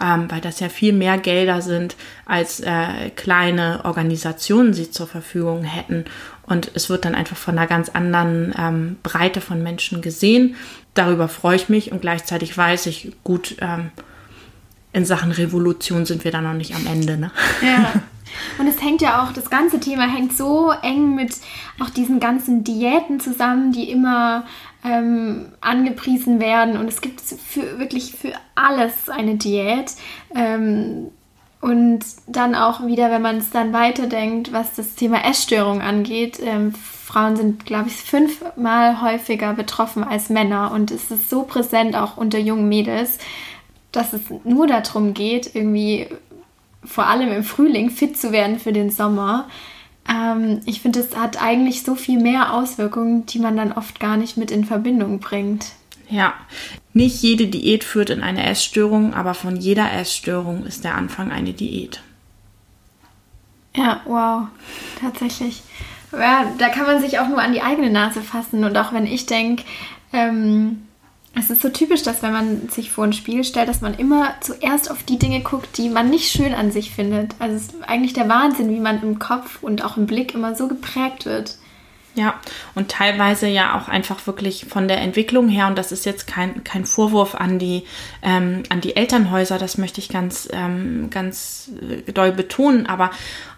ähm, 0.00 0.30
weil 0.30 0.40
das 0.40 0.58
ja 0.58 0.70
viel 0.70 0.94
mehr 0.94 1.18
Gelder 1.18 1.60
sind, 1.60 1.96
als 2.24 2.60
äh, 2.60 3.10
kleine 3.14 3.84
Organisationen 3.84 4.72
sie 4.72 4.90
zur 4.90 5.06
Verfügung 5.06 5.64
hätten. 5.64 6.06
Und 6.46 6.70
es 6.72 6.88
wird 6.88 7.04
dann 7.04 7.14
einfach 7.14 7.36
von 7.36 7.58
einer 7.58 7.68
ganz 7.68 7.90
anderen 7.90 8.54
ähm, 8.58 8.96
Breite 9.02 9.42
von 9.42 9.62
Menschen 9.62 10.00
gesehen. 10.00 10.56
Darüber 10.94 11.28
freue 11.28 11.56
ich 11.56 11.68
mich 11.68 11.92
und 11.92 12.00
gleichzeitig 12.00 12.56
weiß 12.56 12.86
ich, 12.86 13.12
gut, 13.22 13.56
ähm, 13.60 13.90
in 14.94 15.04
Sachen 15.04 15.32
Revolution 15.32 16.06
sind 16.06 16.24
wir 16.24 16.30
da 16.30 16.40
noch 16.40 16.54
nicht 16.54 16.74
am 16.74 16.86
Ende. 16.86 17.18
Ne? 17.18 17.30
Ja. 17.60 17.92
Und 18.58 18.66
es 18.66 18.80
hängt 18.82 19.02
ja 19.02 19.22
auch, 19.22 19.32
das 19.32 19.50
ganze 19.50 19.78
Thema 19.78 20.08
hängt 20.08 20.36
so 20.36 20.72
eng 20.82 21.14
mit 21.14 21.36
auch 21.80 21.90
diesen 21.90 22.20
ganzen 22.20 22.64
Diäten 22.64 23.20
zusammen, 23.20 23.72
die 23.72 23.90
immer 23.90 24.44
ähm, 24.84 25.46
angepriesen 25.60 26.40
werden. 26.40 26.76
Und 26.76 26.88
es 26.88 27.00
gibt 27.00 27.20
für 27.20 27.78
wirklich 27.78 28.12
für 28.12 28.32
alles 28.54 29.08
eine 29.08 29.34
Diät. 29.34 29.92
Ähm, 30.34 31.10
und 31.60 32.04
dann 32.26 32.54
auch 32.54 32.86
wieder, 32.86 33.10
wenn 33.10 33.22
man 33.22 33.38
es 33.38 33.50
dann 33.50 33.72
weiterdenkt, 33.72 34.52
was 34.52 34.74
das 34.74 34.94
Thema 34.94 35.24
Essstörung 35.24 35.80
angeht, 35.80 36.38
ähm, 36.42 36.72
Frauen 36.74 37.36
sind, 37.36 37.66
glaube 37.66 37.88
ich, 37.88 37.94
fünfmal 37.96 39.00
häufiger 39.00 39.54
betroffen 39.54 40.04
als 40.04 40.28
Männer. 40.28 40.72
Und 40.72 40.90
es 40.90 41.10
ist 41.10 41.30
so 41.30 41.42
präsent 41.42 41.96
auch 41.96 42.16
unter 42.16 42.38
jungen 42.38 42.68
Mädels, 42.68 43.18
dass 43.96 44.12
es 44.12 44.22
nur 44.44 44.66
darum 44.66 45.14
geht, 45.14 45.54
irgendwie 45.54 46.08
vor 46.84 47.06
allem 47.06 47.30
im 47.32 47.44
Frühling 47.44 47.90
fit 47.90 48.18
zu 48.18 48.32
werden 48.32 48.58
für 48.58 48.72
den 48.72 48.90
Sommer. 48.90 49.48
Ähm, 50.08 50.60
ich 50.66 50.80
finde, 50.80 51.00
es 51.00 51.16
hat 51.16 51.40
eigentlich 51.42 51.82
so 51.82 51.94
viel 51.94 52.20
mehr 52.20 52.52
Auswirkungen, 52.52 53.26
die 53.26 53.38
man 53.38 53.56
dann 53.56 53.72
oft 53.72 54.00
gar 54.00 54.16
nicht 54.16 54.36
mit 54.36 54.50
in 54.50 54.64
Verbindung 54.64 55.20
bringt. 55.20 55.66
Ja, 56.10 56.34
nicht 56.92 57.22
jede 57.22 57.46
Diät 57.46 57.82
führt 57.82 58.10
in 58.10 58.22
eine 58.22 58.44
Essstörung, 58.44 59.14
aber 59.14 59.34
von 59.34 59.56
jeder 59.56 59.90
Essstörung 59.92 60.66
ist 60.66 60.84
der 60.84 60.94
Anfang 60.94 61.32
eine 61.32 61.54
Diät. 61.54 62.02
Ja, 63.74 64.00
wow, 64.04 64.48
tatsächlich. 65.00 65.62
Ja, 66.12 66.52
da 66.58 66.68
kann 66.68 66.86
man 66.86 67.00
sich 67.00 67.18
auch 67.18 67.28
nur 67.28 67.40
an 67.40 67.52
die 67.52 67.62
eigene 67.62 67.90
Nase 67.90 68.20
fassen. 68.20 68.62
Und 68.64 68.76
auch 68.76 68.92
wenn 68.92 69.06
ich 69.06 69.26
denke, 69.26 69.64
ähm, 70.12 70.86
es 71.36 71.50
ist 71.50 71.62
so 71.62 71.68
typisch, 71.68 72.02
dass 72.02 72.22
wenn 72.22 72.32
man 72.32 72.68
sich 72.68 72.90
vor 72.90 73.04
ein 73.04 73.12
Spiel 73.12 73.42
stellt, 73.44 73.68
dass 73.68 73.80
man 73.80 73.94
immer 73.94 74.34
zuerst 74.40 74.90
auf 74.90 75.02
die 75.02 75.18
Dinge 75.18 75.40
guckt, 75.40 75.76
die 75.78 75.88
man 75.88 76.08
nicht 76.08 76.30
schön 76.30 76.54
an 76.54 76.70
sich 76.70 76.92
findet. 76.92 77.34
Also 77.38 77.56
es 77.56 77.62
ist 77.62 77.88
eigentlich 77.88 78.12
der 78.12 78.28
Wahnsinn, 78.28 78.70
wie 78.70 78.80
man 78.80 79.02
im 79.02 79.18
Kopf 79.18 79.62
und 79.62 79.84
auch 79.84 79.96
im 79.96 80.06
Blick 80.06 80.34
immer 80.34 80.54
so 80.54 80.68
geprägt 80.68 81.26
wird. 81.26 81.56
Ja, 82.16 82.40
und 82.76 82.92
teilweise 82.92 83.48
ja 83.48 83.76
auch 83.76 83.88
einfach 83.88 84.24
wirklich 84.28 84.66
von 84.66 84.86
der 84.86 85.00
Entwicklung 85.00 85.48
her, 85.48 85.66
und 85.66 85.76
das 85.76 85.90
ist 85.90 86.06
jetzt 86.06 86.28
kein, 86.28 86.62
kein 86.62 86.84
Vorwurf 86.84 87.34
an 87.34 87.58
die, 87.58 87.82
ähm, 88.22 88.62
an 88.68 88.80
die 88.80 88.94
Elternhäuser, 88.94 89.58
das 89.58 89.78
möchte 89.78 90.00
ich 90.00 90.10
ganz, 90.10 90.48
ähm, 90.52 91.10
ganz 91.10 91.72
äh, 91.80 92.12
doll 92.12 92.30
betonen, 92.30 92.86
aber 92.86 93.10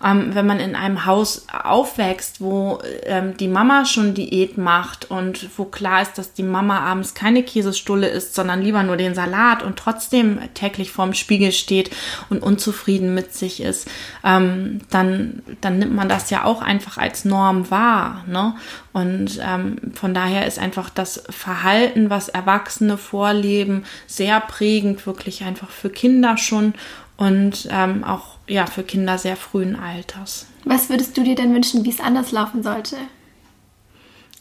ähm, 0.02 0.34
wenn 0.34 0.46
man 0.46 0.58
in 0.58 0.74
einem 0.74 1.04
Haus 1.04 1.46
aufwächst, 1.52 2.40
wo 2.40 2.78
ähm, 3.02 3.36
die 3.36 3.48
Mama 3.48 3.84
schon 3.84 4.14
Diät 4.14 4.56
macht 4.56 5.10
und 5.10 5.50
wo 5.58 5.66
klar 5.66 6.00
ist, 6.00 6.16
dass 6.16 6.32
die 6.32 6.42
Mama 6.42 6.80
abends 6.80 7.12
keine 7.12 7.42
Käsestulle 7.42 8.08
isst, 8.08 8.34
sondern 8.34 8.62
lieber 8.62 8.82
nur 8.82 8.96
den 8.96 9.14
Salat 9.14 9.62
und 9.62 9.78
trotzdem 9.78 10.40
täglich 10.54 10.92
vorm 10.92 11.12
Spiegel 11.12 11.52
steht 11.52 11.90
und 12.30 12.42
unzufrieden 12.42 13.12
mit 13.12 13.34
sich 13.34 13.60
ist, 13.60 13.86
ähm, 14.24 14.80
dann, 14.88 15.42
dann 15.60 15.78
nimmt 15.78 15.94
man 15.94 16.08
das 16.08 16.30
ja 16.30 16.44
auch 16.44 16.62
einfach 16.62 16.96
als 16.96 17.26
Norm 17.26 17.70
wahr, 17.70 18.24
ne? 18.26 18.45
Und 18.92 19.40
ähm, 19.42 19.76
von 19.94 20.14
daher 20.14 20.46
ist 20.46 20.58
einfach 20.58 20.90
das 20.90 21.24
Verhalten, 21.30 22.10
was 22.10 22.28
Erwachsene 22.28 22.98
vorleben, 22.98 23.84
sehr 24.06 24.40
prägend, 24.40 25.06
wirklich 25.06 25.44
einfach 25.44 25.70
für 25.70 25.90
Kinder 25.90 26.36
schon 26.36 26.74
und 27.16 27.68
ähm, 27.70 28.04
auch 28.04 28.36
ja 28.46 28.66
für 28.66 28.82
Kinder 28.82 29.18
sehr 29.18 29.36
frühen 29.36 29.76
Alters. 29.76 30.46
Was 30.64 30.88
würdest 30.88 31.16
du 31.16 31.22
dir 31.22 31.34
denn 31.34 31.54
wünschen, 31.54 31.84
wie 31.84 31.90
es 31.90 32.00
anders 32.00 32.32
laufen 32.32 32.62
sollte? 32.62 32.96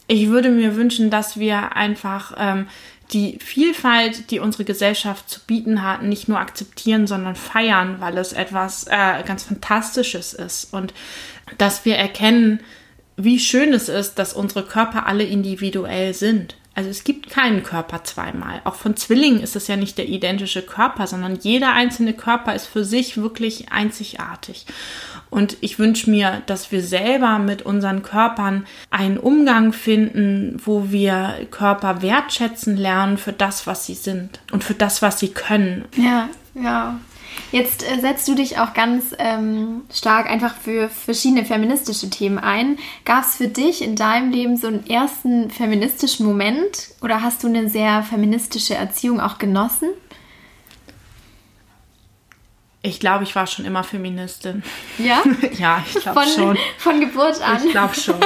Ich 0.08 0.28
würde 0.28 0.50
mir 0.50 0.76
wünschen, 0.76 1.10
dass 1.10 1.38
wir 1.38 1.74
einfach 1.74 2.34
ähm, 2.38 2.68
die 3.12 3.38
Vielfalt, 3.40 4.30
die 4.30 4.40
unsere 4.40 4.64
Gesellschaft 4.64 5.28
zu 5.28 5.40
bieten 5.46 5.82
hat, 5.82 6.02
nicht 6.02 6.28
nur 6.28 6.38
akzeptieren, 6.38 7.06
sondern 7.06 7.36
feiern, 7.36 7.96
weil 8.00 8.18
es 8.18 8.32
etwas 8.32 8.86
äh, 8.88 9.22
ganz 9.24 9.44
Fantastisches 9.44 10.32
ist 10.32 10.72
und 10.72 10.92
dass 11.58 11.84
wir 11.84 11.96
erkennen, 11.96 12.60
wie 13.16 13.38
schön 13.38 13.72
es 13.72 13.88
ist, 13.88 14.18
dass 14.18 14.32
unsere 14.32 14.64
Körper 14.64 15.06
alle 15.06 15.24
individuell 15.24 16.14
sind. 16.14 16.56
Also 16.74 16.90
es 16.90 17.04
gibt 17.04 17.30
keinen 17.30 17.62
Körper 17.62 18.04
zweimal. 18.04 18.60
Auch 18.64 18.74
von 18.74 18.96
Zwillingen 18.96 19.40
ist 19.40 19.56
es 19.56 19.66
ja 19.66 19.76
nicht 19.76 19.96
der 19.96 20.08
identische 20.08 20.60
Körper, 20.60 21.06
sondern 21.06 21.38
jeder 21.40 21.72
einzelne 21.72 22.12
Körper 22.12 22.54
ist 22.54 22.66
für 22.66 22.84
sich 22.84 23.16
wirklich 23.16 23.72
einzigartig. 23.72 24.66
Und 25.30 25.56
ich 25.62 25.78
wünsche 25.78 26.10
mir, 26.10 26.42
dass 26.44 26.70
wir 26.72 26.82
selber 26.82 27.38
mit 27.38 27.62
unseren 27.62 28.02
Körpern 28.02 28.66
einen 28.90 29.16
Umgang 29.16 29.72
finden, 29.72 30.60
wo 30.62 30.90
wir 30.90 31.46
Körper 31.50 32.02
wertschätzen 32.02 32.76
lernen 32.76 33.16
für 33.16 33.32
das, 33.32 33.66
was 33.66 33.86
sie 33.86 33.94
sind 33.94 34.40
und 34.52 34.62
für 34.62 34.74
das, 34.74 35.00
was 35.00 35.18
sie 35.18 35.28
können. 35.28 35.86
Ja, 35.96 36.28
ja. 36.54 37.00
Jetzt 37.52 37.88
äh, 37.88 38.00
setzt 38.00 38.26
du 38.28 38.34
dich 38.34 38.58
auch 38.58 38.74
ganz 38.74 39.14
ähm, 39.18 39.82
stark 39.92 40.28
einfach 40.28 40.54
für 40.56 40.88
verschiedene 40.88 41.44
feministische 41.44 42.10
Themen 42.10 42.38
ein. 42.38 42.78
Gab 43.04 43.24
es 43.24 43.36
für 43.36 43.48
dich 43.48 43.82
in 43.82 43.96
deinem 43.96 44.30
Leben 44.30 44.56
so 44.56 44.66
einen 44.66 44.86
ersten 44.86 45.50
feministischen 45.50 46.26
Moment 46.26 46.88
oder 47.02 47.22
hast 47.22 47.44
du 47.44 47.48
eine 47.48 47.68
sehr 47.68 48.02
feministische 48.02 48.74
Erziehung 48.74 49.20
auch 49.20 49.38
genossen? 49.38 49.88
Ich 52.82 53.00
glaube, 53.00 53.24
ich 53.24 53.34
war 53.34 53.48
schon 53.48 53.64
immer 53.64 53.82
Feministin. 53.82 54.62
Ja? 54.98 55.22
ja, 55.58 55.84
ich 55.86 56.00
glaube 56.02 56.24
schon. 56.26 56.56
Von 56.78 57.00
Geburt 57.00 57.42
an? 57.42 57.60
Ich 57.64 57.72
glaube 57.72 57.94
schon. 57.94 58.20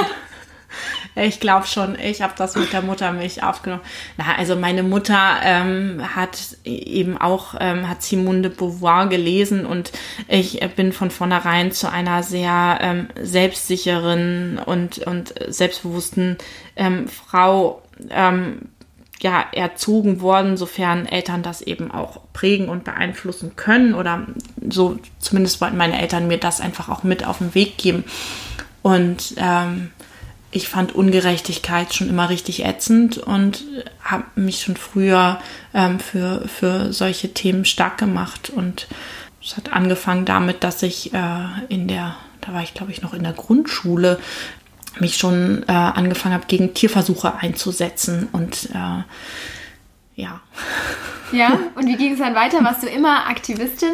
Ich 1.15 1.39
glaube 1.39 1.67
schon, 1.67 1.97
ich 1.99 2.21
habe 2.21 2.33
das 2.37 2.55
mit 2.55 2.71
der 2.71 2.81
Muttermilch 2.81 3.43
aufgenommen. 3.43 3.83
Na, 4.17 4.35
also 4.37 4.55
meine 4.55 4.81
Mutter 4.83 5.35
ähm, 5.43 6.01
hat 6.15 6.57
eben 6.63 7.17
auch, 7.17 7.55
ähm, 7.59 7.89
hat 7.89 8.01
Simone 8.01 8.41
de 8.43 8.51
Beauvoir 8.51 9.07
gelesen 9.07 9.65
und 9.65 9.91
ich 10.29 10.61
bin 10.75 10.93
von 10.93 11.11
vornherein 11.11 11.73
zu 11.73 11.91
einer 11.91 12.23
sehr 12.23 12.79
ähm, 12.81 13.07
selbstsicheren 13.21 14.57
und, 14.65 14.99
und 14.99 15.33
selbstbewussten 15.49 16.37
ähm, 16.77 17.09
Frau 17.09 17.81
ähm, 18.09 18.69
ja, 19.21 19.45
erzogen 19.51 20.21
worden, 20.21 20.57
sofern 20.57 21.05
Eltern 21.05 21.43
das 21.43 21.61
eben 21.61 21.91
auch 21.91 22.21
prägen 22.33 22.69
und 22.69 22.83
beeinflussen 22.83 23.55
können 23.55 23.93
oder 23.93 24.25
so, 24.69 24.97
zumindest 25.19 25.61
wollten 25.61 25.77
meine 25.77 26.01
Eltern 26.01 26.27
mir 26.27 26.39
das 26.39 26.61
einfach 26.61 26.89
auch 26.89 27.03
mit 27.03 27.25
auf 27.25 27.37
den 27.37 27.53
Weg 27.53 27.77
geben. 27.77 28.03
Und 28.81 29.35
ähm, 29.37 29.91
ich 30.51 30.67
fand 30.67 30.93
Ungerechtigkeit 30.93 31.93
schon 31.93 32.09
immer 32.09 32.29
richtig 32.29 32.65
ätzend 32.65 33.17
und 33.17 33.63
habe 34.03 34.25
mich 34.35 34.61
schon 34.61 34.75
früher 34.75 35.39
ähm, 35.73 35.99
für, 35.99 36.47
für 36.47 36.91
solche 36.91 37.33
Themen 37.33 37.65
stark 37.65 37.97
gemacht. 37.97 38.49
Und 38.49 38.87
es 39.43 39.55
hat 39.55 39.71
angefangen 39.73 40.25
damit, 40.25 40.63
dass 40.63 40.83
ich 40.83 41.13
äh, 41.13 41.45
in 41.69 41.87
der, 41.87 42.15
da 42.41 42.53
war 42.53 42.63
ich 42.63 42.73
glaube 42.73 42.91
ich 42.91 43.01
noch 43.01 43.13
in 43.13 43.23
der 43.23 43.33
Grundschule, 43.33 44.19
mich 44.99 45.15
schon 45.15 45.63
äh, 45.67 45.71
angefangen 45.71 46.35
habe, 46.35 46.47
gegen 46.47 46.73
Tierversuche 46.73 47.35
einzusetzen 47.35 48.27
und 48.33 48.69
äh, 48.73 49.03
ja. 50.15 50.41
Ja, 51.31 51.57
und 51.75 51.87
wie 51.87 51.95
ging 51.95 52.13
es 52.13 52.19
dann 52.19 52.35
weiter? 52.35 52.61
Warst 52.61 52.83
du 52.83 52.87
immer 52.87 53.27
Aktivistin? 53.27 53.93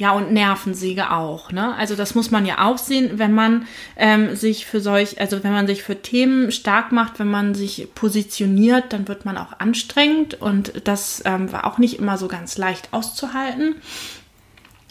Ja, 0.00 0.12
und 0.12 0.32
Nervensäge 0.32 1.10
auch. 1.10 1.52
Ne? 1.52 1.74
Also 1.76 1.94
das 1.94 2.14
muss 2.14 2.30
man 2.30 2.46
ja 2.46 2.64
auch 2.66 2.78
sehen, 2.78 3.18
wenn 3.18 3.34
man 3.34 3.66
ähm, 3.96 4.34
sich 4.34 4.64
für 4.64 4.80
solch, 4.80 5.20
also 5.20 5.44
wenn 5.44 5.52
man 5.52 5.66
sich 5.66 5.82
für 5.82 6.00
Themen 6.00 6.52
stark 6.52 6.90
macht, 6.90 7.18
wenn 7.18 7.28
man 7.28 7.54
sich 7.54 7.86
positioniert, 7.94 8.94
dann 8.94 9.08
wird 9.08 9.26
man 9.26 9.36
auch 9.36 9.60
anstrengend 9.60 10.40
und 10.40 10.88
das 10.88 11.22
ähm, 11.26 11.52
war 11.52 11.66
auch 11.66 11.76
nicht 11.76 11.98
immer 11.98 12.16
so 12.16 12.28
ganz 12.28 12.56
leicht 12.56 12.94
auszuhalten. 12.94 13.74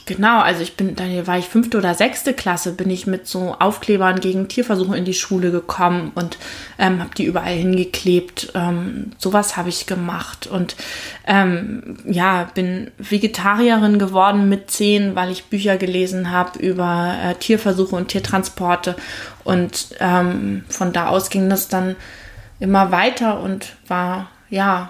Genau, 0.10 0.40
also 0.40 0.64
ich 0.64 0.76
bin, 0.76 0.96
da 0.96 1.04
war 1.28 1.38
ich 1.38 1.46
fünfte 1.46 1.78
oder 1.78 1.94
sechste 1.94 2.34
Klasse, 2.34 2.74
bin 2.74 2.90
ich 2.90 3.06
mit 3.06 3.28
so 3.28 3.56
Aufklebern 3.60 4.20
gegen 4.20 4.48
Tierversuche 4.48 4.98
in 4.98 5.06
die 5.06 5.14
Schule 5.14 5.52
gekommen 5.52 6.12
und 6.16 6.40
ähm, 6.80 7.00
habe 7.00 7.14
die 7.16 7.26
überall 7.26 7.54
hingeklebt. 7.54 8.54
Ähm, 8.56 9.12
sowas 9.20 9.56
habe 9.56 9.70
ich 9.70 9.86
gemacht 9.86 10.48
und 10.48 10.76
ähm, 11.28 12.00
ja, 12.06 12.50
bin 12.56 12.90
Vegetarierin 12.98 14.00
geworden 14.00 14.50
mit 14.50 14.72
zehn, 14.72 15.16
weil 15.16 15.30
ich 15.30 15.46
Bücher 15.46 15.78
gelesen 15.78 16.32
habe 16.32 16.58
über 16.58 17.16
äh, 17.24 17.36
Tierversuche 17.36 17.96
und 17.96 18.08
Tiertransporte 18.08 18.96
und 19.44 19.90
ähm, 20.00 20.64
von 20.70 20.92
da 20.92 21.10
aus 21.10 21.30
ging 21.30 21.52
das 21.52 21.68
dann 21.68 21.96
immer 22.60 22.92
weiter 22.92 23.42
und 23.42 23.76
war 23.88 24.32
ja 24.50 24.90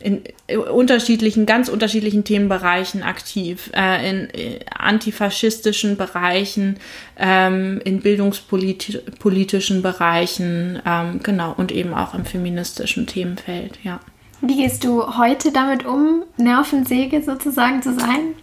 in 0.00 0.22
unterschiedlichen, 0.56 1.44
ganz 1.46 1.68
unterschiedlichen 1.68 2.24
Themenbereichen 2.24 3.02
aktiv, 3.02 3.70
äh, 3.74 4.08
in 4.08 4.30
äh, 4.30 4.60
antifaschistischen 4.76 5.96
Bereichen, 5.96 6.78
ähm, 7.16 7.80
in 7.84 8.00
bildungspolitischen 8.00 9.82
Bereichen, 9.82 10.80
ähm, 10.86 11.20
genau, 11.22 11.54
und 11.56 11.72
eben 11.72 11.94
auch 11.94 12.14
im 12.14 12.24
feministischen 12.24 13.06
Themenfeld, 13.06 13.78
ja. 13.82 14.00
Wie 14.40 14.56
gehst 14.56 14.84
du 14.84 15.18
heute 15.18 15.50
damit 15.50 15.84
um, 15.84 16.22
Nervensäge 16.36 17.22
sozusagen 17.22 17.82
zu 17.82 17.92
sein? 17.98 18.34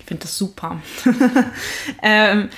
Ich 0.00 0.06
finde 0.06 0.22
das 0.22 0.36
super. 0.36 0.82
ähm, 2.02 2.50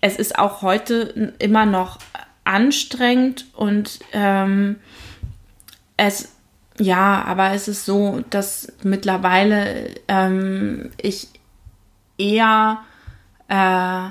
es 0.00 0.16
ist 0.16 0.38
auch 0.38 0.62
heute 0.62 1.34
immer 1.38 1.66
noch 1.66 1.98
anstrengend 2.44 3.46
und 3.54 4.00
ähm, 4.12 4.76
es, 6.00 6.32
ja, 6.78 7.22
aber 7.26 7.52
es 7.52 7.68
ist 7.68 7.84
so, 7.84 8.24
dass 8.30 8.72
mittlerweile 8.82 9.90
ähm, 10.08 10.90
ich 10.96 11.28
eher, 12.16 12.78
äh, 13.48 14.08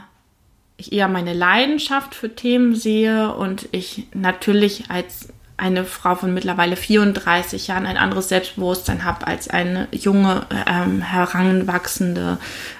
ich 0.78 0.93
eher 0.93 1.08
meine 1.08 1.34
Leidenschaft 1.34 2.13
für 2.13 2.36
Themen 2.36 2.75
sehe 2.75 3.34
und 3.34 3.67
ich 3.71 4.08
natürlich 4.13 4.91
als 4.91 5.30
eine 5.58 5.84
Frau 5.84 6.13
von 6.13 6.32
mittlerweile 6.34 6.75
34 6.75 7.67
Jahren 7.67 7.88
ein 7.88 7.97
anderes 7.97 8.30
Selbstbewusstsein 8.30 9.04
habe 9.04 9.25
als 9.25 9.49
eine 9.49 9.88
junge, 9.91 10.45
ähm, 10.67 11.02
heranwachsende 11.02 12.38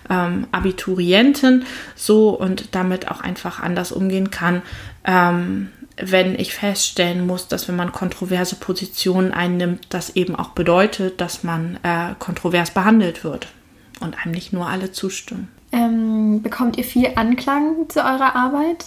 ähm, 0.10 0.48
Abiturientin 0.52 1.66
so 1.96 2.30
und 2.30 2.76
damit 2.76 3.10
auch 3.10 3.22
einfach 3.22 3.60
anders 3.60 3.92
umgehen 3.92 4.30
kann. 4.30 4.62
Ähm, 5.04 5.72
wenn 6.02 6.38
ich 6.38 6.54
feststellen 6.54 7.26
muss, 7.26 7.48
dass 7.48 7.68
wenn 7.68 7.76
man 7.76 7.92
kontroverse 7.92 8.56
Positionen 8.56 9.34
einnimmt, 9.34 9.88
das 9.90 10.16
eben 10.16 10.36
auch 10.36 10.50
bedeutet, 10.50 11.22
dass 11.22 11.44
man 11.44 11.80
äh, 11.84 12.16
kontrovers 12.20 12.72
behandelt 12.72 13.24
wird 13.24 13.48
und 14.00 14.18
einem 14.24 14.34
nicht 14.34 14.54
nur 14.54 14.68
alle 14.68 14.92
zustimmen. 14.92 15.50
Ähm, 15.72 16.42
bekommt 16.42 16.78
ihr 16.78 16.84
viel 16.84 17.12
Anklang 17.16 17.90
zu 17.90 18.00
eurer 18.00 18.36
Arbeit? 18.36 18.86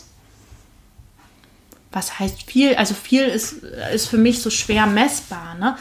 Was 1.93 2.19
heißt 2.19 2.45
viel? 2.45 2.75
Also 2.75 2.95
viel 2.95 3.25
ist, 3.25 3.63
ist 3.95 4.09
für 4.09 4.17
mich 4.17 4.41
so 4.41 4.51
schwer 4.51 4.87
messbar. 4.87 5.55
Ne? 5.61 5.77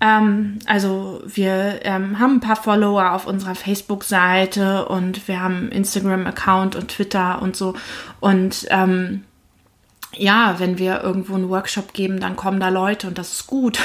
Ähm, 0.00 0.58
also 0.66 1.22
wir 1.26 1.80
ähm, 1.82 2.18
haben 2.18 2.34
ein 2.34 2.40
paar 2.40 2.56
Follower 2.56 3.12
auf 3.12 3.26
unserer 3.26 3.54
Facebook-Seite 3.54 4.86
und 4.86 5.26
wir 5.26 5.40
haben 5.40 5.70
Instagram-Account 5.70 6.76
und 6.76 6.88
Twitter 6.88 7.40
und 7.40 7.56
so. 7.56 7.74
Und 8.20 8.66
ähm, 8.70 9.24
ja, 10.16 10.58
wenn 10.58 10.78
wir 10.78 11.02
irgendwo 11.02 11.34
einen 11.34 11.48
Workshop 11.48 11.92
geben, 11.92 12.20
dann 12.20 12.36
kommen 12.36 12.60
da 12.60 12.68
Leute 12.68 13.06
und 13.06 13.18
das 13.18 13.32
ist 13.32 13.46
gut. 13.46 13.78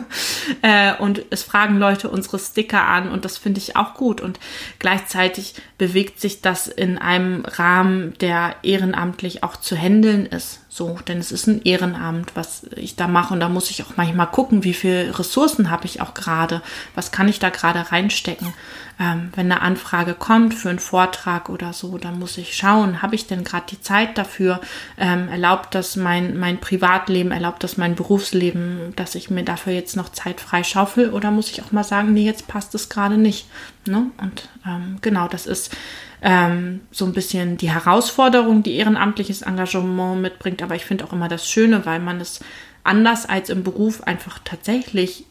äh, 0.62 0.94
und 0.96 1.24
es 1.30 1.42
fragen 1.42 1.78
Leute 1.78 2.08
unsere 2.08 2.38
Sticker 2.38 2.86
an 2.86 3.10
und 3.10 3.24
das 3.24 3.38
finde 3.38 3.58
ich 3.58 3.76
auch 3.76 3.94
gut. 3.94 4.20
Und 4.20 4.38
gleichzeitig 4.78 5.54
bewegt 5.78 6.20
sich 6.20 6.40
das 6.40 6.68
in 6.68 6.98
einem 6.98 7.44
Rahmen, 7.44 8.14
der 8.20 8.56
ehrenamtlich 8.62 9.42
auch 9.42 9.56
zu 9.56 9.76
handeln 9.76 10.26
ist. 10.26 10.60
So, 10.76 10.98
denn 11.08 11.16
es 11.16 11.32
ist 11.32 11.46
ein 11.46 11.62
Ehrenamt, 11.62 12.36
was 12.36 12.64
ich 12.76 12.96
da 12.96 13.08
mache 13.08 13.32
und 13.32 13.40
da 13.40 13.48
muss 13.48 13.70
ich 13.70 13.82
auch 13.82 13.96
manchmal 13.96 14.26
gucken, 14.26 14.62
wie 14.62 14.74
viele 14.74 15.18
Ressourcen 15.18 15.70
habe 15.70 15.86
ich 15.86 16.02
auch 16.02 16.12
gerade, 16.12 16.60
was 16.94 17.12
kann 17.12 17.28
ich 17.28 17.38
da 17.38 17.48
gerade 17.48 17.90
reinstecken. 17.92 18.52
Ähm, 19.00 19.30
wenn 19.34 19.50
eine 19.50 19.62
Anfrage 19.62 20.12
kommt 20.12 20.52
für 20.52 20.68
einen 20.68 20.78
Vortrag 20.78 21.48
oder 21.48 21.72
so, 21.72 21.96
dann 21.96 22.18
muss 22.18 22.36
ich 22.36 22.54
schauen, 22.54 23.00
habe 23.00 23.14
ich 23.14 23.26
denn 23.26 23.42
gerade 23.42 23.64
die 23.70 23.80
Zeit 23.80 24.18
dafür? 24.18 24.60
Ähm, 24.98 25.30
erlaubt 25.30 25.74
das 25.74 25.96
mein, 25.96 26.36
mein 26.36 26.60
Privatleben, 26.60 27.30
erlaubt 27.30 27.64
das 27.64 27.78
mein 27.78 27.94
Berufsleben, 27.94 28.92
dass 28.96 29.14
ich 29.14 29.30
mir 29.30 29.44
dafür 29.44 29.72
jetzt 29.72 29.96
noch 29.96 30.10
Zeit 30.10 30.42
frei 30.42 30.62
schaufel 30.62 31.08
oder 31.08 31.30
muss 31.30 31.50
ich 31.50 31.62
auch 31.62 31.72
mal 31.72 31.84
sagen, 31.84 32.12
nee, 32.12 32.26
jetzt 32.26 32.48
passt 32.48 32.74
es 32.74 32.90
gerade 32.90 33.16
nicht. 33.16 33.48
Ne? 33.86 34.10
Und 34.20 34.50
ähm, 34.66 34.98
genau, 35.00 35.26
das 35.26 35.46
ist 35.46 35.74
ähm, 36.22 36.80
so 36.90 37.04
ein 37.04 37.12
bisschen 37.12 37.56
die 37.56 37.70
Herausforderung, 37.70 38.62
die 38.62 38.76
ehrenamtliches 38.76 39.42
Engagement 39.42 40.22
mitbringt. 40.22 40.62
Aber 40.62 40.74
ich 40.74 40.84
finde 40.84 41.04
auch 41.04 41.12
immer 41.12 41.28
das 41.28 41.48
Schöne, 41.48 41.86
weil 41.86 42.00
man 42.00 42.20
es 42.20 42.40
anders 42.84 43.26
als 43.26 43.50
im 43.50 43.62
Beruf 43.64 44.02
einfach 44.04 44.38
tatsächlich 44.44 45.24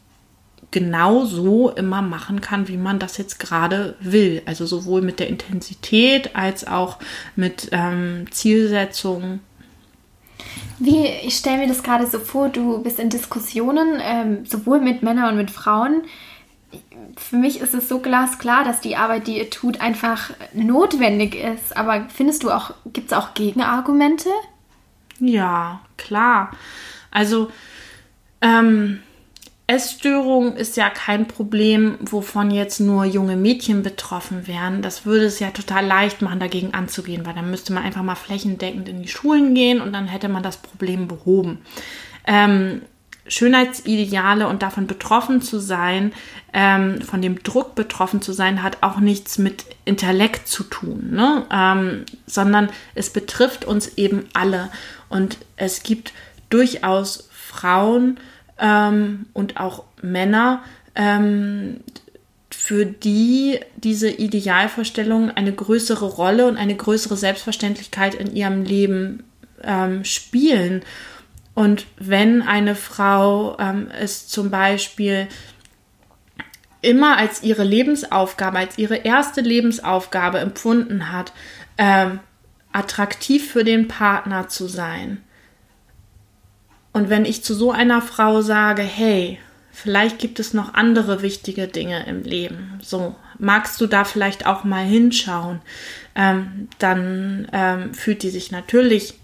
genau 0.71 1.24
so 1.24 1.69
immer 1.69 2.02
machen 2.02 2.41
kann, 2.41 2.67
wie 2.67 2.78
man 2.78 3.00
das 3.00 3.17
jetzt 3.17 3.39
gerade 3.39 3.95
will. 4.00 4.41
Also 4.45 4.65
sowohl 4.65 5.02
mit 5.02 5.19
der 5.19 5.28
Intensität 5.28 6.36
als 6.36 6.67
auch 6.67 7.00
mit 7.36 7.69
ähm, 7.71 8.26
Zielsetzungen. 8.32 9.39
Wie, 10.80 11.06
ich 11.06 11.38
stelle 11.38 11.60
mir 11.60 11.67
das 11.67 11.84
gerade 11.84 12.06
so 12.08 12.19
vor, 12.19 12.50
du 12.50 12.84
bist 12.84 13.00
in 13.00 13.10
Diskussionen, 13.10 14.02
ähm, 14.02 14.45
sowohl 14.45 14.82
mit 14.82 15.04
Männern 15.04 15.30
und 15.30 15.38
mit 15.38 15.52
Frauen 15.52 16.02
für 17.17 17.38
mich 17.38 17.59
ist 17.59 17.73
es 17.73 17.89
so 17.89 17.99
glasklar, 17.99 18.63
dass 18.63 18.81
die 18.81 18.95
Arbeit, 18.95 19.27
die 19.27 19.38
ihr 19.38 19.49
tut, 19.49 19.81
einfach 19.81 20.31
notwendig 20.53 21.35
ist. 21.35 21.75
Aber 21.75 22.07
findest 22.09 22.43
du 22.43 22.51
auch, 22.51 22.73
gibt 22.85 23.11
es 23.11 23.17
auch 23.17 23.33
Gegenargumente? 23.33 24.29
Ja, 25.19 25.81
klar. 25.97 26.51
Also, 27.11 27.49
ähm, 28.41 28.99
Essstörung 29.67 30.55
ist 30.55 30.77
ja 30.77 30.89
kein 30.91 31.27
Problem, 31.27 31.97
wovon 32.01 32.51
jetzt 32.51 32.79
nur 32.79 33.03
junge 33.05 33.35
Mädchen 33.35 33.81
betroffen 33.81 34.47
wären. 34.47 34.83
Das 34.83 35.05
würde 35.05 35.25
es 35.25 35.39
ja 35.39 35.49
total 35.49 35.85
leicht 35.85 36.21
machen, 36.21 36.39
dagegen 36.39 36.75
anzugehen, 36.75 37.25
weil 37.25 37.33
dann 37.33 37.49
müsste 37.49 37.73
man 37.73 37.83
einfach 37.83 38.03
mal 38.03 38.15
flächendeckend 38.15 38.88
in 38.88 39.01
die 39.01 39.07
Schulen 39.07 39.55
gehen 39.55 39.81
und 39.81 39.91
dann 39.91 40.07
hätte 40.07 40.29
man 40.29 40.43
das 40.43 40.57
Problem 40.57 41.07
behoben. 41.07 41.59
Ähm, 42.27 42.83
Schönheitsideale 43.27 44.47
und 44.47 44.61
davon 44.61 44.88
betroffen 44.88 45.41
zu 45.41 45.59
sein, 45.59 46.13
ähm, 46.53 47.01
von 47.01 47.21
dem 47.21 47.41
Druck 47.41 47.75
betroffen 47.75 48.21
zu 48.21 48.33
sein, 48.33 48.61
hat 48.61 48.77
auch 48.81 48.99
nichts 48.99 49.38
mit 49.38 49.65
Intellekt 49.83 50.47
zu 50.47 50.63
tun, 50.63 51.09
ne? 51.11 51.45
ähm, 51.51 52.05
sondern 52.27 52.69
es 52.93 53.09
betrifft 53.09 53.65
uns 53.65 53.97
eben 53.97 54.25
alle. 54.33 54.69
Und 55.09 55.38
es 55.57 55.83
gibt 55.83 56.13
durchaus 56.49 57.29
Frauen 57.31 58.19
ähm, 58.59 59.25
und 59.33 59.59
auch 59.59 59.83
Männer, 60.01 60.63
ähm, 60.95 61.81
für 62.49 62.85
die 62.85 63.59
diese 63.75 64.09
Idealvorstellungen 64.09 65.29
eine 65.31 65.51
größere 65.51 66.05
Rolle 66.05 66.47
und 66.47 66.57
eine 66.57 66.75
größere 66.75 67.17
Selbstverständlichkeit 67.17 68.15
in 68.15 68.33
ihrem 68.33 68.63
Leben 68.63 69.23
ähm, 69.61 70.03
spielen. 70.05 70.83
Und 71.56 71.88
wenn 71.98 72.41
eine 72.41 72.76
Frau 72.76 73.58
ähm, 73.60 73.89
es 74.00 74.28
zum 74.28 74.52
Beispiel 74.52 75.28
immer 76.82 77.18
als 77.18 77.41
ihre 77.41 77.63
Lebensaufgabe, 77.63 78.60
als 78.60 78.78
ihre 78.78 78.98
erste 78.98 79.41
Lebensaufgabe 79.41 80.39
empfunden 80.39 81.12
hat, 81.12 81.32
ähm, 81.78 82.20
attraktiv 82.72 83.52
für 83.52 83.63
den 83.63 83.88
Partner 83.88 84.50
zu 84.50 84.68
sein. 84.68 85.24
Und 86.91 87.10
wenn 87.10 87.26
ich 87.26 87.44
zu 87.44 87.56
so 87.56 87.72
einer 87.72 88.02
Frau 88.02 88.41
sage, 88.41 88.82
hey, 88.82 89.39
vielleicht 89.72 90.20
gibt 90.20 90.39
es 90.39 90.54
noch 90.54 90.74
andere 90.74 91.22
wichtige 91.22 91.68
Dinge 91.68 92.06
im 92.06 92.24
Leben, 92.24 92.80
so 92.82 93.15
magst 93.39 93.82
du 93.82 93.88
da 93.88 94.04
vielleicht 94.04 94.46
auch 94.46 94.63
mal 94.63 94.86
hinschauen, 94.86 95.62
ähm, 96.15 96.70
dann 96.80 97.48
ähm, 97.52 97.94
fühlt 97.94 98.24
die 98.24 98.30
sich 98.30 98.52
natürlich 98.52 99.15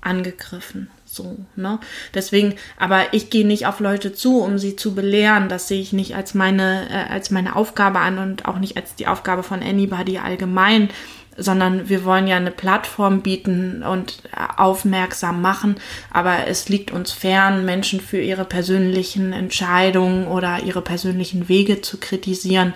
angegriffen. 0.00 0.88
So, 1.14 1.36
ne? 1.54 1.78
Deswegen, 2.12 2.56
aber 2.76 3.12
ich 3.12 3.30
gehe 3.30 3.46
nicht 3.46 3.66
auf 3.66 3.78
Leute 3.78 4.12
zu, 4.12 4.40
um 4.40 4.58
sie 4.58 4.74
zu 4.74 4.96
belehren. 4.96 5.48
Das 5.48 5.68
sehe 5.68 5.80
ich 5.80 5.92
nicht 5.92 6.16
als 6.16 6.34
meine, 6.34 6.88
äh, 6.90 7.12
als 7.12 7.30
meine 7.30 7.54
Aufgabe 7.54 8.00
an 8.00 8.18
und 8.18 8.46
auch 8.46 8.58
nicht 8.58 8.76
als 8.76 8.96
die 8.96 9.06
Aufgabe 9.06 9.44
von 9.44 9.62
Anybody 9.62 10.18
allgemein, 10.18 10.88
sondern 11.36 11.88
wir 11.88 12.04
wollen 12.04 12.26
ja 12.26 12.36
eine 12.36 12.50
Plattform 12.50 13.22
bieten 13.22 13.84
und 13.84 14.22
äh, 14.32 14.60
aufmerksam 14.60 15.40
machen. 15.40 15.76
Aber 16.10 16.48
es 16.48 16.68
liegt 16.68 16.90
uns 16.90 17.12
fern, 17.12 17.64
Menschen 17.64 18.00
für 18.00 18.20
ihre 18.20 18.44
persönlichen 18.44 19.32
Entscheidungen 19.32 20.26
oder 20.26 20.64
ihre 20.64 20.82
persönlichen 20.82 21.48
Wege 21.48 21.80
zu 21.80 21.98
kritisieren. 21.98 22.74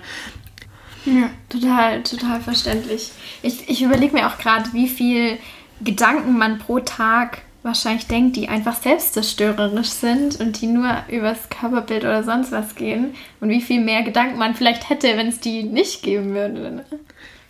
Ja, 1.03 1.29
total, 1.49 2.03
total 2.03 2.39
verständlich. 2.39 3.11
Ich, 3.41 3.67
ich 3.67 3.81
überlege 3.81 4.13
mir 4.13 4.27
auch 4.27 4.37
gerade, 4.37 4.71
wie 4.71 4.87
viel 4.87 5.39
Gedanken 5.81 6.37
man 6.37 6.59
pro 6.59 6.79
Tag 6.79 7.41
wahrscheinlich 7.63 8.07
denkt, 8.07 8.35
die 8.35 8.47
einfach 8.47 8.75
selbstzerstörerisch 8.75 9.89
sind 9.89 10.39
und 10.39 10.61
die 10.61 10.67
nur 10.67 10.89
übers 11.09 11.49
Körperbild 11.49 12.03
oder 12.03 12.23
sonst 12.23 12.51
was 12.51 12.75
gehen. 12.75 13.15
Und 13.41 13.49
wie 13.49 13.61
viel 13.61 13.81
mehr 13.81 14.03
Gedanken 14.03 14.37
man 14.37 14.55
vielleicht 14.55 14.89
hätte, 14.89 15.17
wenn 15.17 15.27
es 15.27 15.39
die 15.39 15.63
nicht 15.63 16.03
geben 16.03 16.33
würde. 16.33 16.71
Ne? 16.71 16.85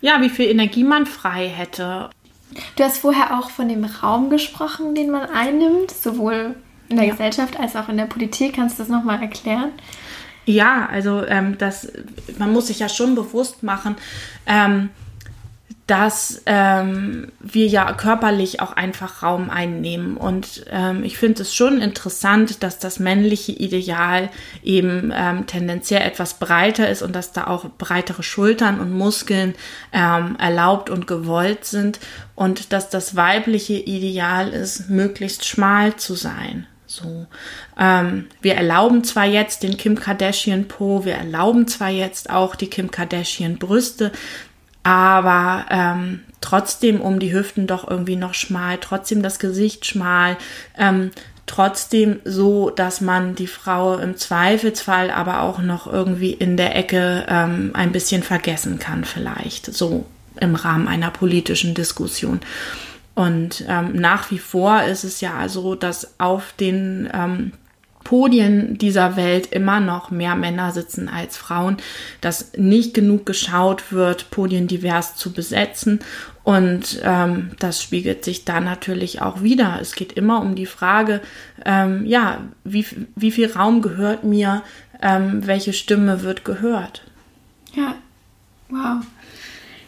Ja, 0.00 0.20
wie 0.20 0.30
viel 0.30 0.46
Energie 0.46 0.84
man 0.84 1.06
frei 1.06 1.48
hätte. 1.48 2.10
Du 2.76 2.82
hast 2.82 2.98
vorher 2.98 3.38
auch 3.38 3.50
von 3.50 3.68
dem 3.68 3.84
Raum 3.84 4.30
gesprochen, 4.30 4.94
den 4.94 5.10
man 5.10 5.28
einnimmt, 5.30 5.90
sowohl 5.90 6.56
in 6.88 6.96
der 6.96 7.06
ja. 7.06 7.12
Gesellschaft 7.12 7.58
als 7.58 7.76
auch 7.76 7.88
in 7.88 7.96
der 7.96 8.06
Politik. 8.06 8.56
Kannst 8.56 8.78
du 8.78 8.82
das 8.82 8.90
nochmal 8.90 9.22
erklären? 9.22 9.70
Ja, 10.46 10.88
also 10.90 11.24
ähm, 11.26 11.58
das, 11.58 11.92
man 12.38 12.52
muss 12.52 12.66
sich 12.66 12.80
ja 12.80 12.88
schon 12.88 13.14
bewusst 13.14 13.62
machen, 13.62 13.94
ähm, 14.46 14.90
dass 15.90 16.40
ähm, 16.46 17.32
wir 17.40 17.66
ja 17.66 17.92
körperlich 17.94 18.60
auch 18.60 18.74
einfach 18.74 19.24
Raum 19.24 19.50
einnehmen. 19.50 20.16
Und 20.16 20.64
ähm, 20.70 21.02
ich 21.02 21.18
finde 21.18 21.42
es 21.42 21.52
schon 21.52 21.82
interessant, 21.82 22.62
dass 22.62 22.78
das 22.78 23.00
männliche 23.00 23.50
Ideal 23.50 24.28
eben 24.62 25.12
ähm, 25.12 25.48
tendenziell 25.48 26.02
etwas 26.02 26.34
breiter 26.34 26.88
ist 26.88 27.02
und 27.02 27.16
dass 27.16 27.32
da 27.32 27.48
auch 27.48 27.64
breitere 27.76 28.22
Schultern 28.22 28.78
und 28.78 28.92
Muskeln 28.92 29.56
ähm, 29.92 30.36
erlaubt 30.38 30.90
und 30.90 31.08
gewollt 31.08 31.64
sind 31.64 31.98
und 32.36 32.72
dass 32.72 32.88
das 32.88 33.16
weibliche 33.16 33.74
Ideal 33.74 34.50
ist, 34.50 34.90
möglichst 34.90 35.44
schmal 35.44 35.96
zu 35.96 36.14
sein. 36.14 36.68
So, 36.86 37.26
ähm, 37.78 38.26
wir 38.42 38.56
erlauben 38.56 39.04
zwar 39.04 39.24
jetzt 39.24 39.62
den 39.62 39.76
Kim 39.76 39.94
Kardashian 39.94 40.66
Po, 40.66 41.04
wir 41.04 41.14
erlauben 41.14 41.68
zwar 41.68 41.90
jetzt 41.90 42.30
auch 42.30 42.56
die 42.56 42.66
Kim 42.66 42.90
Kardashian 42.90 43.58
Brüste, 43.58 44.10
aber 44.82 45.66
ähm, 45.70 46.20
trotzdem 46.40 47.00
um 47.00 47.18
die 47.18 47.32
Hüften 47.32 47.66
doch 47.66 47.88
irgendwie 47.88 48.16
noch 48.16 48.34
schmal, 48.34 48.78
trotzdem 48.78 49.22
das 49.22 49.38
Gesicht 49.38 49.86
schmal, 49.86 50.36
ähm, 50.78 51.10
trotzdem 51.46 52.20
so, 52.24 52.70
dass 52.70 53.00
man 53.00 53.34
die 53.34 53.48
Frau 53.48 53.98
im 53.98 54.16
Zweifelsfall 54.16 55.10
aber 55.10 55.42
auch 55.42 55.58
noch 55.58 55.86
irgendwie 55.86 56.32
in 56.32 56.56
der 56.56 56.76
Ecke 56.76 57.26
ähm, 57.28 57.70
ein 57.74 57.92
bisschen 57.92 58.22
vergessen 58.22 58.78
kann, 58.78 59.04
vielleicht 59.04 59.66
so 59.66 60.06
im 60.40 60.54
Rahmen 60.54 60.88
einer 60.88 61.10
politischen 61.10 61.74
Diskussion. 61.74 62.40
Und 63.14 63.64
ähm, 63.68 63.92
nach 63.94 64.30
wie 64.30 64.38
vor 64.38 64.84
ist 64.84 65.04
es 65.04 65.20
ja 65.20 65.48
so, 65.48 65.74
dass 65.74 66.18
auf 66.18 66.54
den 66.58 67.10
ähm, 67.12 67.52
Podien 68.04 68.78
dieser 68.78 69.16
Welt 69.16 69.52
immer 69.52 69.80
noch 69.80 70.10
mehr 70.10 70.34
Männer 70.34 70.72
sitzen 70.72 71.08
als 71.08 71.36
Frauen, 71.36 71.76
dass 72.20 72.52
nicht 72.56 72.94
genug 72.94 73.26
geschaut 73.26 73.92
wird, 73.92 74.30
Podien 74.30 74.66
divers 74.66 75.16
zu 75.16 75.32
besetzen. 75.32 76.00
Und 76.42 77.00
ähm, 77.04 77.50
das 77.58 77.82
spiegelt 77.82 78.24
sich 78.24 78.44
da 78.44 78.60
natürlich 78.60 79.20
auch 79.20 79.42
wieder. 79.42 79.78
Es 79.80 79.94
geht 79.94 80.14
immer 80.14 80.40
um 80.40 80.54
die 80.54 80.66
Frage, 80.66 81.20
ähm, 81.64 82.06
ja, 82.06 82.38
wie, 82.64 82.86
wie 83.14 83.30
viel 83.30 83.52
Raum 83.52 83.82
gehört 83.82 84.24
mir, 84.24 84.62
ähm, 85.02 85.46
welche 85.46 85.72
Stimme 85.72 86.22
wird 86.22 86.44
gehört. 86.44 87.02
Ja, 87.74 87.94
wow. 88.70 89.04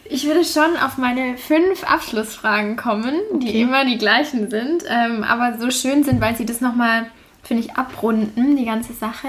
Ich 0.05 0.25
würde 0.25 0.45
schon 0.45 0.77
auf 0.77 0.97
meine 0.97 1.37
fünf 1.37 1.83
Abschlussfragen 1.83 2.75
kommen, 2.75 3.15
die 3.39 3.49
okay. 3.49 3.61
immer 3.61 3.83
die 3.85 3.97
gleichen 3.97 4.49
sind, 4.49 4.83
ähm, 4.87 5.23
aber 5.23 5.57
so 5.57 5.71
schön 5.71 6.03
sind, 6.03 6.21
weil 6.21 6.35
sie 6.35 6.45
das 6.45 6.61
nochmal 6.61 7.07
finde 7.43 7.63
ich, 7.63 7.75
abrunden, 7.75 8.55
die 8.57 8.65
ganze 8.65 8.93
Sache. 8.93 9.27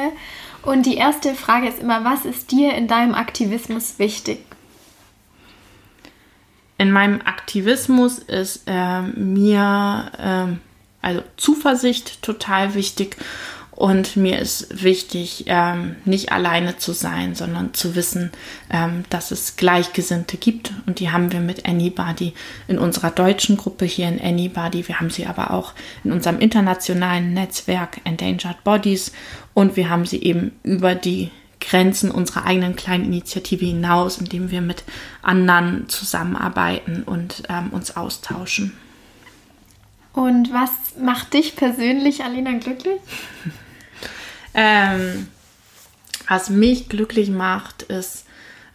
Und 0.62 0.86
die 0.86 0.96
erste 0.96 1.34
Frage 1.34 1.68
ist 1.68 1.80
immer, 1.80 2.04
was 2.04 2.24
ist 2.24 2.50
dir 2.50 2.74
in 2.74 2.88
deinem 2.88 3.14
Aktivismus 3.14 3.98
wichtig? 3.98 4.38
In 6.78 6.90
meinem 6.90 7.20
Aktivismus 7.20 8.18
ist 8.18 8.62
äh, 8.66 9.02
mir 9.02 10.10
äh, 10.18 10.56
also 11.04 11.22
Zuversicht 11.36 12.22
total 12.22 12.74
wichtig 12.74 13.16
und 13.76 14.16
mir 14.16 14.38
ist 14.38 14.84
wichtig, 14.84 15.44
ähm, 15.48 15.96
nicht 16.04 16.30
alleine 16.30 16.76
zu 16.76 16.92
sein, 16.92 17.34
sondern 17.34 17.74
zu 17.74 17.96
wissen, 17.96 18.30
ähm, 18.70 19.04
dass 19.10 19.32
es 19.32 19.56
Gleichgesinnte 19.56 20.36
gibt. 20.36 20.72
Und 20.86 21.00
die 21.00 21.10
haben 21.10 21.32
wir 21.32 21.40
mit 21.40 21.66
Anybody 21.66 22.34
in 22.68 22.78
unserer 22.78 23.10
deutschen 23.10 23.56
Gruppe 23.56 23.84
hier 23.84 24.08
in 24.08 24.20
Anybody. 24.20 24.86
Wir 24.86 25.00
haben 25.00 25.10
sie 25.10 25.26
aber 25.26 25.50
auch 25.50 25.72
in 26.04 26.12
unserem 26.12 26.38
internationalen 26.38 27.34
Netzwerk 27.34 28.00
Endangered 28.04 28.62
Bodies. 28.62 29.10
Und 29.54 29.76
wir 29.76 29.88
haben 29.88 30.06
sie 30.06 30.22
eben 30.22 30.52
über 30.62 30.94
die 30.94 31.32
Grenzen 31.58 32.12
unserer 32.12 32.44
eigenen 32.44 32.76
kleinen 32.76 33.06
Initiative 33.06 33.64
hinaus, 33.64 34.18
indem 34.18 34.52
wir 34.52 34.60
mit 34.60 34.84
anderen 35.22 35.88
zusammenarbeiten 35.88 37.02
und 37.02 37.42
ähm, 37.48 37.70
uns 37.70 37.96
austauschen. 37.96 38.72
Und 40.12 40.52
was 40.52 40.70
macht 40.96 41.34
dich 41.34 41.56
persönlich, 41.56 42.22
Alina, 42.22 42.52
glücklich? 42.58 43.00
Ähm, 44.54 45.28
was 46.28 46.48
mich 46.48 46.88
glücklich 46.88 47.30
macht, 47.30 47.82
ist, 47.82 48.24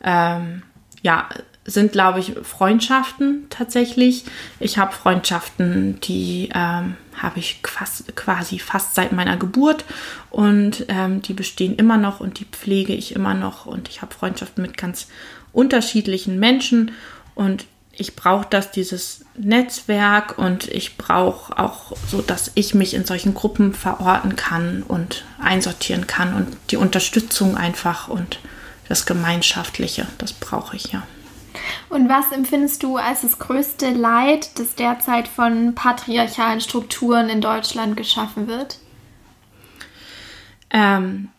ähm, 0.04 0.64
ja, 1.02 1.30
sind, 1.66 1.92
glaube 1.92 2.20
ich, 2.20 2.34
Freundschaften 2.44 3.48
tatsächlich. 3.50 4.26
Ich 4.60 4.78
habe 4.78 4.92
Freundschaften, 4.92 6.00
die 6.02 6.50
ähm, 6.54 6.96
habe 7.16 7.40
ich 7.40 7.62
fast, 7.64 8.16
quasi 8.16 8.60
fast 8.60 8.96
seit 8.96 9.12
meiner 9.12 9.38
Geburt 9.38 9.86
und 10.30 10.86
ähm, 10.88 11.22
die 11.22 11.34
bestehen 11.34 11.76
immer 11.76 11.98
noch 11.98 12.20
und 12.20 12.40
die 12.40 12.46
pflege 12.46 12.94
ich 12.94 13.16
immer 13.16 13.34
noch. 13.34 13.66
Und 13.66 13.90
ich 13.90 14.02
habe 14.02 14.14
Freundschaften 14.14 14.62
mit 14.62 14.78
ganz 14.78 15.08
unterschiedlichen 15.54 16.40
Menschen 16.40 16.92
und 17.36 17.66
ich 18.00 18.16
brauche 18.16 18.48
das, 18.50 18.72
dieses 18.72 19.26
Netzwerk 19.36 20.38
und 20.38 20.68
ich 20.68 20.98
brauche 20.98 21.58
auch 21.58 21.96
so, 22.08 22.22
dass 22.22 22.52
ich 22.56 22.74
mich 22.74 22.94
in 22.94 23.06
solchen 23.06 23.34
Gruppen 23.34 23.74
verorten 23.74 24.36
kann 24.36 24.84
und 24.84 25.26
einsortieren 25.40 26.08
kann 26.08 26.34
und 26.34 26.58
die 26.72 26.78
Unterstützung 26.78 27.58
einfach 27.58 28.08
und 28.08 28.40
das 28.88 29.06
Gemeinschaftliche, 29.06 30.08
das 30.18 30.34
brauche 30.34 30.76
ich 30.76 30.92
ja. 30.92 31.04
Und 31.90 32.10
was 32.10 32.32
empfindest 32.32 32.84
du 32.84 32.98
als 32.98 33.22
das 33.22 33.38
größte 33.38 33.90
Leid, 33.92 34.58
das 34.60 34.76
derzeit 34.76 35.28
von 35.28 35.76
patriarchalen 35.76 36.62
Strukturen 36.62 37.30
in 37.30 37.42
Deutschland 37.42 37.98
geschaffen 37.98 38.48
wird? 38.48 38.80
Ähm, 40.72 41.30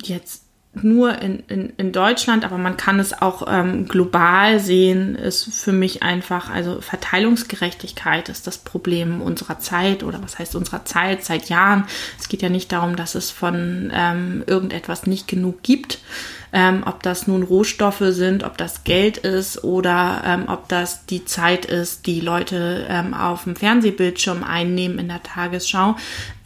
jetzt 0.00 0.44
nur 0.74 1.18
in, 1.20 1.40
in, 1.48 1.72
in 1.76 1.92
Deutschland, 1.92 2.44
aber 2.46 2.56
man 2.56 2.78
kann 2.78 2.98
es 2.98 3.12
auch 3.20 3.46
ähm, 3.46 3.86
global 3.86 4.58
sehen, 4.58 5.16
ist 5.16 5.52
für 5.52 5.72
mich 5.72 6.02
einfach, 6.02 6.48
also 6.48 6.80
Verteilungsgerechtigkeit 6.80 8.30
ist 8.30 8.46
das 8.46 8.56
Problem 8.56 9.20
unserer 9.20 9.58
Zeit 9.58 10.02
oder 10.02 10.22
was 10.22 10.38
heißt 10.38 10.56
unserer 10.56 10.86
Zeit, 10.86 11.24
seit 11.24 11.50
Jahren. 11.50 11.84
Es 12.18 12.28
geht 12.28 12.40
ja 12.40 12.48
nicht 12.48 12.72
darum, 12.72 12.96
dass 12.96 13.14
es 13.14 13.30
von 13.30 13.92
ähm, 13.94 14.44
irgendetwas 14.46 15.06
nicht 15.06 15.28
genug 15.28 15.62
gibt, 15.62 15.98
ähm, 16.54 16.84
ob 16.86 17.02
das 17.02 17.26
nun 17.26 17.42
Rohstoffe 17.42 18.04
sind, 18.08 18.42
ob 18.42 18.56
das 18.56 18.84
Geld 18.84 19.18
ist 19.18 19.64
oder 19.64 20.22
ähm, 20.24 20.44
ob 20.48 20.68
das 20.68 21.04
die 21.04 21.26
Zeit 21.26 21.66
ist, 21.66 22.06
die 22.06 22.20
Leute 22.20 22.86
ähm, 22.88 23.12
auf 23.12 23.44
dem 23.44 23.56
Fernsehbildschirm 23.56 24.42
einnehmen 24.42 24.98
in 24.98 25.08
der 25.08 25.22
Tagesschau. 25.22 25.96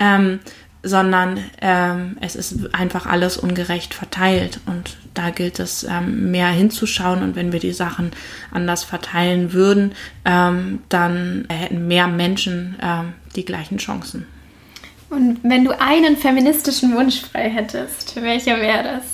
Ähm, 0.01 0.41
sondern 0.83 1.39
ähm, 1.61 2.17
es 2.21 2.37
ist 2.37 2.75
einfach 2.75 3.07
alles 3.07 3.37
ungerecht 3.37 3.95
verteilt 3.95 4.61
und 4.67 4.97
da 5.15 5.31
gilt 5.31 5.59
es 5.59 5.85
ähm, 5.85 6.31
mehr 6.31 6.49
hinzuschauen 6.49 7.23
und 7.23 7.35
wenn 7.35 7.53
wir 7.53 7.61
die 7.61 7.73
Sachen 7.73 8.13
anders 8.53 8.85
verteilen 8.85 9.53
würden, 9.53 9.93
ähm, 10.25 10.81
dann 10.89 11.47
hätten 11.51 11.89
mehr 11.89 12.07
Menschen 12.07 12.77
ähm, 12.81 13.15
die 13.35 13.45
gleichen 13.45 13.79
Chancen. 13.79 14.27
Und 15.09 15.39
wenn 15.43 15.65
du 15.65 15.81
einen 15.81 16.17
feministischen 16.17 16.95
Wunsch 16.95 17.21
frei 17.21 17.49
hättest, 17.49 18.17
welcher 18.21 18.61
wäre 18.61 18.83
das? 18.83 19.05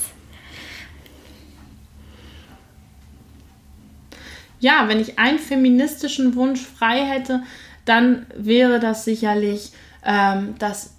Ja, 4.59 4.87
wenn 4.87 4.99
ich 4.99 5.19
einen 5.19 5.39
feministischen 5.39 6.35
Wunsch 6.35 6.61
frei 6.61 7.05
hätte, 7.05 7.43
dann 7.85 8.25
wäre 8.35 8.79
das 8.79 9.03
sicherlich, 9.03 9.73
ähm, 10.05 10.55
dass 10.57 10.93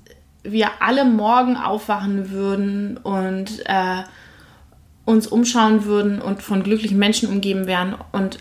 wir 0.45 0.71
alle 0.81 1.05
morgen 1.05 1.57
aufwachen 1.57 2.31
würden 2.31 2.99
und 2.99 3.65
äh, 3.65 4.03
uns 5.05 5.27
umschauen 5.27 5.85
würden 5.85 6.21
und 6.21 6.43
von 6.43 6.63
glücklichen 6.63 6.99
Menschen 6.99 7.29
umgeben 7.29 7.67
wären 7.67 7.97
und 8.13 8.39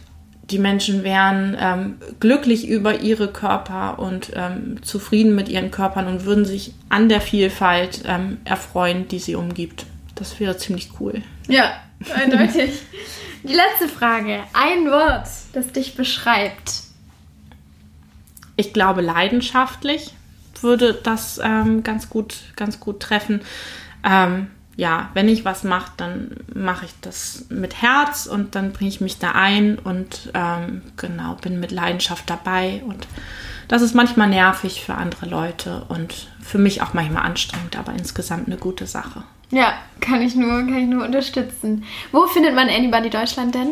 die 0.49 0.59
Menschen 0.59 1.03
wären 1.03 1.57
ähm, 1.59 1.97
glücklich 2.19 2.67
über 2.67 2.99
ihre 2.99 3.29
Körper 3.29 3.97
und 3.97 4.31
ähm, 4.35 4.83
zufrieden 4.83 5.35
mit 5.35 5.47
ihren 5.47 5.71
Körpern 5.71 6.07
und 6.07 6.25
würden 6.25 6.43
sich 6.43 6.73
an 6.89 7.07
der 7.07 7.21
Vielfalt 7.21 8.03
ähm, 8.05 8.37
erfreuen, 8.43 9.07
die 9.07 9.19
sie 9.19 9.35
umgibt. 9.35 9.85
Das 10.15 10.39
wäre 10.41 10.57
ziemlich 10.57 10.89
cool. 10.99 11.21
Ja, 11.47 11.71
eindeutig. 12.13 12.73
die 13.43 13.53
letzte 13.53 13.87
Frage. 13.87 14.41
Ein 14.51 14.91
Wort, 14.91 15.27
das 15.53 15.71
dich 15.71 15.95
beschreibt. 15.95 16.81
Ich 18.57 18.73
glaube 18.73 19.01
leidenschaftlich 19.01 20.13
würde 20.63 20.93
das 20.93 21.39
ähm, 21.43 21.83
ganz 21.83 22.09
gut, 22.09 22.35
ganz 22.55 22.79
gut 22.79 22.99
treffen. 22.99 23.41
Ähm, 24.03 24.47
ja, 24.75 25.09
wenn 25.13 25.29
ich 25.29 25.45
was 25.45 25.63
mache, 25.63 25.91
dann 25.97 26.31
mache 26.53 26.85
ich 26.85 26.93
das 27.01 27.45
mit 27.49 27.81
Herz 27.81 28.25
und 28.25 28.55
dann 28.55 28.73
bringe 28.73 28.89
ich 28.89 29.01
mich 29.01 29.19
da 29.19 29.33
ein 29.33 29.77
und 29.77 30.31
ähm, 30.33 30.81
genau, 30.97 31.35
bin 31.35 31.59
mit 31.59 31.71
Leidenschaft 31.71 32.29
dabei 32.29 32.81
und 32.87 33.07
das 33.67 33.81
ist 33.81 33.93
manchmal 33.93 34.29
nervig 34.29 34.83
für 34.83 34.95
andere 34.95 35.27
Leute 35.27 35.85
und 35.89 36.27
für 36.41 36.57
mich 36.57 36.81
auch 36.81 36.93
manchmal 36.93 37.23
anstrengend, 37.23 37.77
aber 37.77 37.93
insgesamt 37.93 38.47
eine 38.47 38.57
gute 38.57 38.87
Sache. 38.87 39.23
Ja, 39.51 39.73
kann 39.99 40.21
ich 40.21 40.35
nur, 40.35 40.49
kann 40.49 40.77
ich 40.77 40.87
nur 40.87 41.05
unterstützen. 41.05 41.83
Wo 42.11 42.25
findet 42.27 42.55
man 42.55 42.69
Anybody 42.69 43.09
Deutschland 43.09 43.53
denn? 43.53 43.69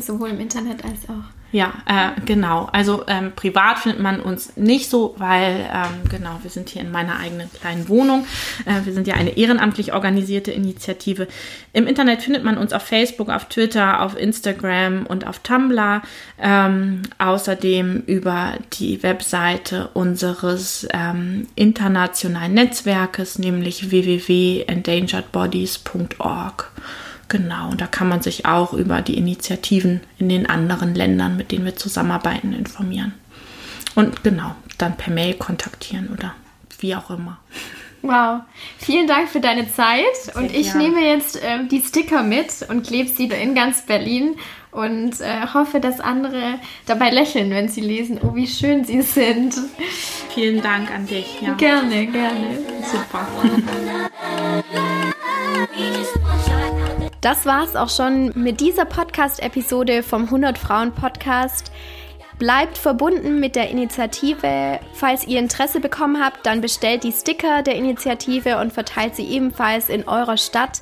Sowohl 0.00 0.30
im 0.30 0.40
Internet 0.40 0.84
als 0.84 1.08
auch. 1.08 1.39
Ja, 1.52 1.72
äh, 1.86 2.10
genau. 2.26 2.68
Also 2.72 3.04
ähm, 3.08 3.32
privat 3.34 3.80
findet 3.80 4.00
man 4.00 4.20
uns 4.20 4.56
nicht 4.56 4.88
so, 4.88 5.16
weil 5.18 5.68
ähm, 5.72 6.08
genau, 6.08 6.38
wir 6.42 6.50
sind 6.50 6.68
hier 6.68 6.82
in 6.82 6.92
meiner 6.92 7.18
eigenen 7.18 7.52
kleinen 7.52 7.88
Wohnung. 7.88 8.24
Äh, 8.66 8.84
wir 8.84 8.92
sind 8.92 9.08
ja 9.08 9.14
eine 9.14 9.36
ehrenamtlich 9.36 9.92
organisierte 9.92 10.52
Initiative. 10.52 11.26
Im 11.72 11.88
Internet 11.88 12.22
findet 12.22 12.44
man 12.44 12.56
uns 12.56 12.72
auf 12.72 12.82
Facebook, 12.82 13.30
auf 13.30 13.46
Twitter, 13.46 14.02
auf 14.02 14.16
Instagram 14.16 15.06
und 15.06 15.26
auf 15.26 15.40
Tumblr. 15.40 16.02
Ähm, 16.40 17.02
außerdem 17.18 18.04
über 18.06 18.54
die 18.74 19.02
Webseite 19.02 19.88
unseres 19.94 20.86
ähm, 20.92 21.48
internationalen 21.56 22.54
Netzwerkes, 22.54 23.40
nämlich 23.40 23.90
www.endangeredbodies.org. 23.90 26.70
Genau, 27.30 27.70
und 27.70 27.80
da 27.80 27.86
kann 27.86 28.08
man 28.08 28.22
sich 28.22 28.44
auch 28.44 28.72
über 28.72 29.02
die 29.02 29.16
Initiativen 29.16 30.00
in 30.18 30.28
den 30.28 30.46
anderen 30.46 30.96
Ländern, 30.96 31.36
mit 31.36 31.52
denen 31.52 31.64
wir 31.64 31.76
zusammenarbeiten, 31.76 32.52
informieren. 32.52 33.14
Und 33.94 34.24
genau, 34.24 34.56
dann 34.78 34.96
per 34.96 35.12
Mail 35.12 35.34
kontaktieren 35.34 36.08
oder 36.08 36.34
wie 36.80 36.96
auch 36.96 37.08
immer. 37.08 37.38
Wow, 38.02 38.40
vielen 38.78 39.06
Dank 39.06 39.28
für 39.28 39.38
deine 39.38 39.70
Zeit. 39.70 40.16
Sehr 40.16 40.36
und 40.36 40.52
ich 40.52 40.72
gern. 40.72 40.78
nehme 40.78 41.06
jetzt 41.06 41.36
äh, 41.36 41.64
die 41.70 41.80
Sticker 41.80 42.24
mit 42.24 42.66
und 42.68 42.84
klebe 42.84 43.08
sie 43.08 43.26
in 43.26 43.54
ganz 43.54 43.82
Berlin 43.82 44.34
und 44.72 45.20
äh, 45.20 45.46
hoffe, 45.54 45.78
dass 45.78 46.00
andere 46.00 46.58
dabei 46.86 47.10
lächeln, 47.10 47.50
wenn 47.50 47.68
sie 47.68 47.80
lesen, 47.80 48.18
oh, 48.20 48.34
wie 48.34 48.48
schön 48.48 48.84
sie 48.84 49.02
sind. 49.02 49.54
Vielen 50.34 50.62
Dank 50.62 50.90
an 50.90 51.06
dich. 51.06 51.40
Ja. 51.42 51.52
Gerne, 51.54 52.06
gerne. 52.06 52.58
Super. 52.90 53.28
Das 57.20 57.44
war's 57.44 57.76
auch 57.76 57.90
schon 57.90 58.32
mit 58.34 58.60
dieser 58.60 58.86
Podcast-Episode 58.86 60.02
vom 60.02 60.24
100 60.24 60.56
Frauen 60.56 60.92
Podcast. 60.92 61.70
Bleibt 62.38 62.78
verbunden 62.78 63.40
mit 63.40 63.56
der 63.56 63.68
Initiative. 63.68 64.80
Falls 64.94 65.26
ihr 65.26 65.38
Interesse 65.38 65.80
bekommen 65.80 66.24
habt, 66.24 66.46
dann 66.46 66.62
bestellt 66.62 67.04
die 67.04 67.12
Sticker 67.12 67.62
der 67.62 67.74
Initiative 67.74 68.56
und 68.56 68.72
verteilt 68.72 69.16
sie 69.16 69.26
ebenfalls 69.26 69.90
in 69.90 70.08
eurer 70.08 70.38
Stadt. 70.38 70.80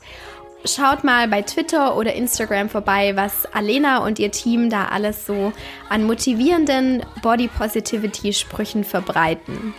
Schaut 0.65 1.03
mal 1.03 1.27
bei 1.27 1.43
Twitter 1.43 1.97
oder 1.97 2.15
Instagram 2.15 2.69
vorbei, 2.69 3.17
was 3.17 3.45
Alena 3.53 4.07
und 4.07 4.21
ihr 4.21 4.31
Team 4.31 4.71
da 4.71 4.87
alles 4.87 5.27
so 5.27 5.53
an 5.89 6.05
motivierenden 6.05 7.03
Body 7.21 7.49
Positivity 7.49 8.33
Sprüchen 8.33 8.85
verbreiten. 8.85 9.75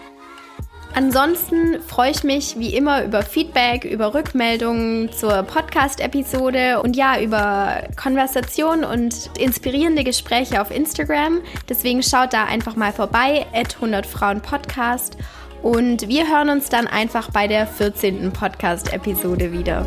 Ansonsten 0.93 1.81
freue 1.81 2.11
ich 2.11 2.23
mich 2.23 2.57
wie 2.57 2.73
immer 2.75 3.03
über 3.03 3.21
Feedback, 3.21 3.85
über 3.85 4.13
Rückmeldungen 4.13 5.11
zur 5.11 5.43
Podcast-Episode 5.43 6.81
und 6.81 6.95
ja, 6.95 7.19
über 7.19 7.83
Konversationen 7.95 8.83
und 8.83 9.29
inspirierende 9.37 10.03
Gespräche 10.03 10.61
auf 10.61 10.71
Instagram. 10.71 11.41
Deswegen 11.69 12.01
schaut 12.01 12.33
da 12.33 12.45
einfach 12.45 12.75
mal 12.75 12.91
vorbei, 12.91 13.45
at 13.53 13.75
100 13.75 14.05
Frauen 14.05 14.41
Podcast. 14.41 15.15
Und 15.61 16.07
wir 16.07 16.27
hören 16.27 16.49
uns 16.49 16.69
dann 16.69 16.87
einfach 16.87 17.29
bei 17.31 17.47
der 17.47 17.67
14. 17.67 18.31
Podcast-Episode 18.31 19.51
wieder. 19.51 19.85